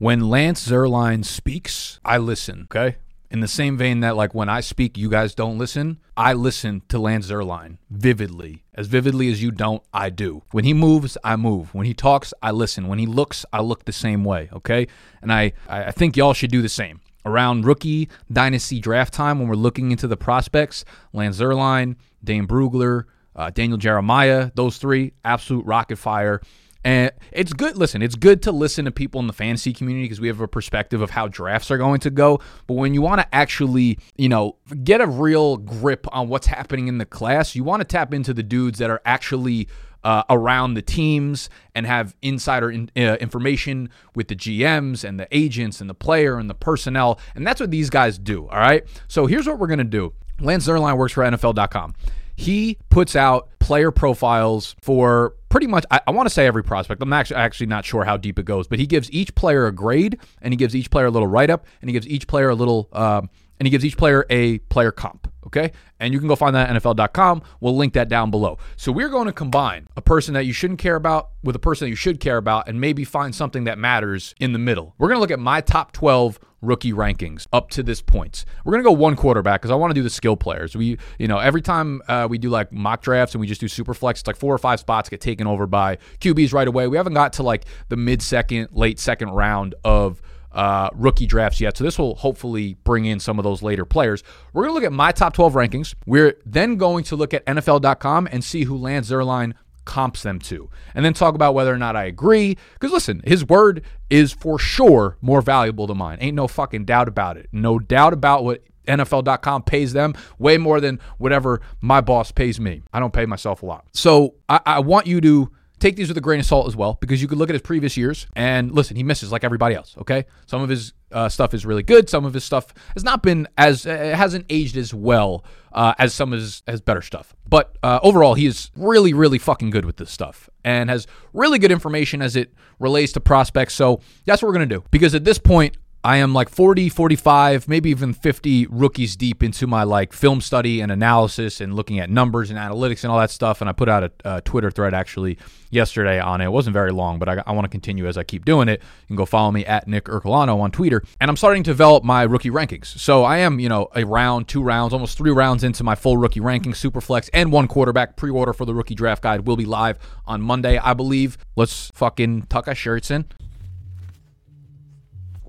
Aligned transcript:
When 0.00 0.30
Lance 0.30 0.66
Zierlein 0.66 1.26
speaks, 1.26 2.00
I 2.02 2.16
listen, 2.16 2.62
okay? 2.74 2.96
In 3.30 3.40
the 3.40 3.46
same 3.46 3.76
vein 3.76 4.00
that, 4.00 4.16
like, 4.16 4.34
when 4.34 4.48
I 4.48 4.60
speak, 4.60 4.96
you 4.96 5.10
guys 5.10 5.34
don't 5.34 5.58
listen, 5.58 5.98
I 6.16 6.32
listen 6.32 6.80
to 6.88 6.98
Lance 6.98 7.30
Zierlein 7.30 7.76
vividly. 7.90 8.64
As 8.72 8.86
vividly 8.86 9.30
as 9.30 9.42
you 9.42 9.50
don't, 9.50 9.82
I 9.92 10.08
do. 10.08 10.42
When 10.52 10.64
he 10.64 10.72
moves, 10.72 11.18
I 11.22 11.36
move. 11.36 11.74
When 11.74 11.84
he 11.84 11.92
talks, 11.92 12.32
I 12.42 12.50
listen. 12.50 12.88
When 12.88 12.98
he 12.98 13.04
looks, 13.04 13.44
I 13.52 13.60
look 13.60 13.84
the 13.84 13.92
same 13.92 14.24
way, 14.24 14.48
okay? 14.54 14.86
And 15.20 15.30
I, 15.30 15.52
I 15.68 15.90
think 15.90 16.16
y'all 16.16 16.32
should 16.32 16.50
do 16.50 16.62
the 16.62 16.70
same. 16.70 17.02
Around 17.26 17.66
rookie 17.66 18.08
dynasty 18.32 18.80
draft 18.80 19.12
time, 19.12 19.38
when 19.38 19.48
we're 19.48 19.54
looking 19.54 19.90
into 19.90 20.08
the 20.08 20.16
prospects, 20.16 20.86
Lance 21.12 21.40
Zierlein, 21.40 21.96
Dane 22.24 22.46
Brugler, 22.46 23.04
uh, 23.36 23.50
Daniel 23.50 23.76
Jeremiah, 23.76 24.50
those 24.54 24.78
three, 24.78 25.12
absolute 25.26 25.66
rocket 25.66 25.96
fire. 25.96 26.40
And 26.84 27.12
it's 27.32 27.52
good. 27.52 27.76
Listen, 27.76 28.00
it's 28.00 28.14
good 28.14 28.42
to 28.42 28.52
listen 28.52 28.86
to 28.86 28.90
people 28.90 29.20
in 29.20 29.26
the 29.26 29.32
fantasy 29.32 29.72
community 29.72 30.04
because 30.04 30.20
we 30.20 30.28
have 30.28 30.40
a 30.40 30.48
perspective 30.48 31.02
of 31.02 31.10
how 31.10 31.28
drafts 31.28 31.70
are 31.70 31.78
going 31.78 32.00
to 32.00 32.10
go. 32.10 32.40
But 32.66 32.74
when 32.74 32.94
you 32.94 33.02
want 33.02 33.20
to 33.20 33.34
actually, 33.34 33.98
you 34.16 34.28
know, 34.28 34.56
get 34.82 35.00
a 35.00 35.06
real 35.06 35.58
grip 35.58 36.06
on 36.12 36.28
what's 36.28 36.46
happening 36.46 36.88
in 36.88 36.98
the 36.98 37.04
class, 37.04 37.54
you 37.54 37.64
want 37.64 37.80
to 37.80 37.84
tap 37.84 38.14
into 38.14 38.32
the 38.32 38.42
dudes 38.42 38.78
that 38.78 38.88
are 38.88 39.02
actually 39.04 39.68
uh, 40.02 40.22
around 40.30 40.74
the 40.74 40.82
teams 40.82 41.50
and 41.74 41.86
have 41.86 42.16
insider 42.22 42.70
in, 42.70 42.90
uh, 42.96 43.16
information 43.20 43.90
with 44.14 44.28
the 44.28 44.36
GMs 44.36 45.04
and 45.04 45.20
the 45.20 45.28
agents 45.30 45.80
and 45.80 45.90
the 45.90 45.94
player 45.94 46.38
and 46.38 46.48
the 46.48 46.54
personnel. 46.54 47.20
And 47.34 47.46
that's 47.46 47.60
what 47.60 47.70
these 47.70 47.90
guys 47.90 48.18
do. 48.18 48.48
All 48.48 48.58
right. 48.58 48.84
So 49.08 49.26
here's 49.26 49.46
what 49.46 49.58
we're 49.58 49.66
going 49.66 49.78
to 49.78 49.84
do 49.84 50.14
Lance 50.40 50.66
Zierlein 50.66 50.96
works 50.96 51.12
for 51.12 51.22
NFL.com. 51.22 51.94
He 52.34 52.78
puts 52.88 53.14
out 53.14 53.50
player 53.58 53.90
profiles 53.90 54.74
for 54.80 55.34
pretty 55.50 55.66
much 55.66 55.84
I, 55.90 56.00
I 56.06 56.12
want 56.12 56.26
to 56.26 56.34
say 56.34 56.46
every 56.46 56.64
prospect. 56.64 57.02
I'm 57.02 57.12
actually 57.12 57.36
actually 57.36 57.66
not 57.66 57.84
sure 57.84 58.04
how 58.04 58.16
deep 58.16 58.38
it 58.38 58.46
goes, 58.46 58.66
but 58.66 58.78
he 58.78 58.86
gives 58.86 59.12
each 59.12 59.34
player 59.34 59.66
a 59.66 59.72
grade 59.72 60.18
and 60.40 60.54
he 60.54 60.56
gives 60.56 60.74
each 60.74 60.90
player 60.90 61.06
a 61.06 61.10
little 61.10 61.28
write 61.28 61.50
up 61.50 61.66
and 61.82 61.90
he 61.90 61.92
gives 61.92 62.08
each 62.08 62.26
player 62.26 62.48
a 62.48 62.54
little 62.54 62.88
um, 62.92 63.28
and 63.58 63.66
he 63.66 63.70
gives 63.70 63.84
each 63.84 63.98
player 63.98 64.24
a 64.30 64.58
player 64.58 64.90
comp. 64.90 65.30
Okay. 65.46 65.72
And 65.98 66.14
you 66.14 66.18
can 66.18 66.28
go 66.28 66.36
find 66.36 66.54
that 66.54 66.70
at 66.70 66.82
NFL.com. 66.82 67.42
We'll 67.60 67.76
link 67.76 67.92
that 67.94 68.08
down 68.08 68.30
below. 68.30 68.58
So 68.76 68.92
we're 68.92 69.08
going 69.08 69.26
to 69.26 69.32
combine 69.32 69.88
a 69.96 70.00
person 70.00 70.34
that 70.34 70.46
you 70.46 70.52
shouldn't 70.52 70.78
care 70.78 70.96
about 70.96 71.30
with 71.42 71.56
a 71.56 71.58
person 71.58 71.86
that 71.86 71.90
you 71.90 71.96
should 71.96 72.20
care 72.20 72.36
about 72.36 72.68
and 72.68 72.80
maybe 72.80 73.04
find 73.04 73.34
something 73.34 73.64
that 73.64 73.78
matters 73.78 74.34
in 74.38 74.52
the 74.52 74.58
middle. 74.58 74.94
We're 74.98 75.08
going 75.08 75.16
to 75.16 75.20
look 75.20 75.30
at 75.30 75.40
my 75.40 75.60
top 75.60 75.92
12 75.92 76.38
rookie 76.62 76.92
rankings 76.92 77.46
up 77.52 77.70
to 77.70 77.82
this 77.82 78.02
point. 78.02 78.44
We're 78.64 78.72
to 78.76 78.82
go 78.82 78.92
one 78.92 79.16
quarterback 79.16 79.60
because 79.60 79.70
I 79.70 79.74
want 79.74 79.90
to 79.90 79.94
do 79.94 80.02
the 80.02 80.10
skill 80.10 80.36
players. 80.36 80.76
We, 80.76 80.98
you 81.18 81.28
know, 81.28 81.38
every 81.38 81.62
time 81.62 82.02
uh, 82.08 82.26
we 82.28 82.38
do 82.38 82.50
like 82.50 82.72
mock 82.72 83.02
drafts 83.02 83.34
and 83.34 83.40
we 83.40 83.46
just 83.46 83.60
do 83.60 83.68
super 83.68 83.94
flex, 83.94 84.20
it's 84.20 84.26
like 84.26 84.36
four 84.36 84.54
or 84.54 84.58
five 84.58 84.80
spots 84.80 85.08
get 85.08 85.20
taken 85.20 85.46
over 85.46 85.66
by 85.66 85.98
QBs 86.20 86.52
right 86.52 86.68
away. 86.68 86.86
We 86.86 86.96
haven't 86.96 87.14
got 87.14 87.32
to 87.34 87.42
like 87.42 87.64
the 87.88 87.96
mid 87.96 88.22
second, 88.22 88.68
late 88.72 88.98
second 88.98 89.30
round 89.30 89.74
of 89.84 90.20
uh, 90.52 90.90
rookie 90.94 91.26
drafts 91.26 91.60
yet. 91.60 91.76
So 91.76 91.84
this 91.84 91.98
will 91.98 92.16
hopefully 92.16 92.74
bring 92.84 93.04
in 93.04 93.20
some 93.20 93.38
of 93.38 93.44
those 93.44 93.62
later 93.62 93.84
players. 93.84 94.22
We're 94.52 94.62
going 94.64 94.70
to 94.70 94.74
look 94.74 94.84
at 94.84 94.92
my 94.92 95.12
top 95.12 95.32
12 95.32 95.54
rankings. 95.54 95.94
We're 96.06 96.36
then 96.44 96.76
going 96.76 97.04
to 97.04 97.16
look 97.16 97.32
at 97.32 97.44
NFL.com 97.46 98.28
and 98.30 98.42
see 98.42 98.64
who 98.64 98.76
lands 98.76 99.08
their 99.08 99.20
Zierlein 99.20 99.54
comps 99.84 100.22
them 100.22 100.38
to, 100.38 100.70
and 100.94 101.04
then 101.04 101.14
talk 101.14 101.34
about 101.34 101.54
whether 101.54 101.72
or 101.72 101.78
not 101.78 101.96
I 101.96 102.04
agree. 102.04 102.56
Because 102.74 102.92
listen, 102.92 103.22
his 103.24 103.44
word 103.44 103.82
is 104.08 104.32
for 104.32 104.58
sure 104.58 105.16
more 105.20 105.42
valuable 105.42 105.86
than 105.86 105.98
mine. 105.98 106.18
Ain't 106.20 106.36
no 106.36 106.48
fucking 106.48 106.84
doubt 106.84 107.08
about 107.08 107.36
it. 107.36 107.48
No 107.52 107.78
doubt 107.78 108.12
about 108.12 108.44
what 108.44 108.62
NFL.com 108.86 109.62
pays 109.62 109.92
them 109.92 110.14
way 110.38 110.58
more 110.58 110.80
than 110.80 111.00
whatever 111.18 111.60
my 111.80 112.00
boss 112.00 112.32
pays 112.32 112.60
me. 112.60 112.82
I 112.92 113.00
don't 113.00 113.12
pay 113.12 113.26
myself 113.26 113.62
a 113.62 113.66
lot. 113.66 113.86
So 113.92 114.34
I, 114.48 114.60
I 114.66 114.78
want 114.80 115.06
you 115.06 115.20
to 115.20 115.50
take 115.80 115.96
these 115.96 116.08
with 116.08 116.16
a 116.16 116.20
grain 116.20 116.38
of 116.38 116.46
salt 116.46 116.66
as 116.68 116.76
well 116.76 116.98
because 117.00 117.20
you 117.20 117.26
could 117.26 117.38
look 117.38 117.48
at 117.48 117.54
his 117.54 117.62
previous 117.62 117.96
years 117.96 118.26
and 118.36 118.72
listen, 118.72 118.96
he 118.96 119.02
misses 119.02 119.32
like 119.32 119.42
everybody 119.42 119.74
else. 119.74 119.96
Okay, 119.98 120.26
some 120.46 120.62
of 120.62 120.68
his 120.68 120.92
uh, 121.10 121.28
stuff 121.28 121.54
is 121.54 121.66
really 121.66 121.82
good. 121.82 122.08
Some 122.08 122.24
of 122.24 122.34
his 122.34 122.44
stuff 122.44 122.72
has 122.94 123.02
not 123.02 123.22
been 123.22 123.48
as 123.58 123.86
uh, 123.86 124.14
hasn't 124.14 124.46
aged 124.48 124.76
as 124.76 124.94
well 124.94 125.44
uh, 125.72 125.94
as 125.98 126.14
some 126.14 126.32
of 126.32 126.38
his, 126.38 126.62
his 126.66 126.80
better 126.80 127.02
stuff. 127.02 127.34
But 127.48 127.76
uh, 127.82 127.98
overall, 128.02 128.34
he 128.34 128.46
is 128.46 128.70
really, 128.76 129.12
really 129.12 129.38
fucking 129.38 129.70
good 129.70 129.84
with 129.84 129.96
this 129.96 130.10
stuff 130.10 130.48
and 130.64 130.90
has 130.90 131.06
really 131.32 131.58
good 131.58 131.72
information 131.72 132.22
as 132.22 132.36
it 132.36 132.52
relates 132.78 133.12
to 133.12 133.20
prospects. 133.20 133.74
So 133.74 134.00
that's 134.26 134.42
what 134.42 134.48
we're 134.48 134.54
gonna 134.54 134.66
do 134.66 134.84
because 134.90 135.14
at 135.14 135.24
this 135.24 135.38
point. 135.38 135.76
I 136.02 136.16
am 136.16 136.32
like 136.32 136.48
40, 136.48 136.88
45, 136.88 137.68
maybe 137.68 137.90
even 137.90 138.14
50 138.14 138.66
rookies 138.70 139.16
deep 139.16 139.42
into 139.42 139.66
my 139.66 139.82
like 139.82 140.14
film 140.14 140.40
study 140.40 140.80
and 140.80 140.90
analysis 140.90 141.60
and 141.60 141.74
looking 141.74 141.98
at 141.98 142.08
numbers 142.08 142.48
and 142.48 142.58
analytics 142.58 143.04
and 143.04 143.12
all 143.12 143.18
that 143.18 143.30
stuff. 143.30 143.60
And 143.60 143.68
I 143.68 143.74
put 143.74 143.90
out 143.90 144.04
a, 144.04 144.12
a 144.24 144.40
Twitter 144.40 144.70
thread 144.70 144.94
actually 144.94 145.36
yesterday 145.68 146.18
on 146.18 146.40
it. 146.40 146.46
It 146.46 146.52
wasn't 146.52 146.72
very 146.72 146.90
long, 146.90 147.18
but 147.18 147.28
I, 147.28 147.42
I 147.46 147.52
want 147.52 147.66
to 147.66 147.68
continue 147.68 148.06
as 148.06 148.16
I 148.16 148.22
keep 148.22 148.46
doing 148.46 148.70
it. 148.70 148.80
You 148.80 149.06
can 149.08 149.16
go 149.16 149.26
follow 149.26 149.52
me 149.52 149.66
at 149.66 149.88
Nick 149.88 150.04
Ercolano 150.06 150.58
on 150.60 150.70
Twitter. 150.70 151.02
And 151.20 151.30
I'm 151.30 151.36
starting 151.36 151.62
to 151.64 151.70
develop 151.70 152.02
my 152.02 152.22
rookie 152.22 152.50
rankings. 152.50 152.86
So 152.86 153.24
I 153.24 153.38
am, 153.38 153.60
you 153.60 153.68
know, 153.68 153.88
a 153.94 154.04
round, 154.04 154.48
two 154.48 154.62
rounds, 154.62 154.94
almost 154.94 155.18
three 155.18 155.32
rounds 155.32 155.64
into 155.64 155.84
my 155.84 155.96
full 155.96 156.16
rookie 156.16 156.40
ranking, 156.40 156.72
super 156.72 157.02
flex, 157.02 157.28
and 157.34 157.52
one 157.52 157.68
quarterback 157.68 158.16
pre 158.16 158.30
order 158.30 158.54
for 158.54 158.64
the 158.64 158.74
rookie 158.74 158.94
draft 158.94 159.22
guide 159.22 159.46
will 159.46 159.56
be 159.56 159.66
live 159.66 159.98
on 160.26 160.40
Monday, 160.40 160.78
I 160.78 160.94
believe. 160.94 161.36
Let's 161.56 161.90
fucking 161.92 162.44
tuck 162.44 162.68
our 162.68 162.74
shirts 162.74 163.10
in. 163.10 163.26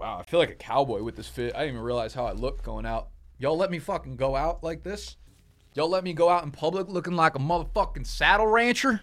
Wow, 0.01 0.17
I 0.17 0.23
feel 0.23 0.39
like 0.39 0.49
a 0.49 0.55
cowboy 0.55 1.03
with 1.03 1.15
this 1.15 1.27
fit. 1.27 1.53
I 1.53 1.59
didn't 1.59 1.75
even 1.75 1.83
realize 1.83 2.15
how 2.15 2.25
I 2.25 2.31
looked 2.31 2.63
going 2.63 2.87
out. 2.87 3.09
Y'all 3.37 3.55
let 3.55 3.69
me 3.69 3.77
fucking 3.77 4.15
go 4.15 4.35
out 4.35 4.63
like 4.63 4.81
this? 4.81 5.15
Y'all 5.75 5.89
let 5.89 6.03
me 6.03 6.11
go 6.11 6.27
out 6.27 6.43
in 6.43 6.49
public 6.49 6.87
looking 6.87 7.13
like 7.13 7.35
a 7.35 7.39
motherfucking 7.39 8.07
saddle 8.07 8.47
rancher? 8.47 9.01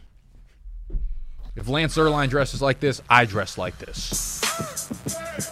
If 1.54 1.68
Lance 1.68 1.96
Zierlein 1.96 2.28
dresses 2.28 2.60
like 2.60 2.80
this, 2.80 3.00
I 3.08 3.26
dress 3.26 3.56
like 3.56 3.78
this. 3.78 5.47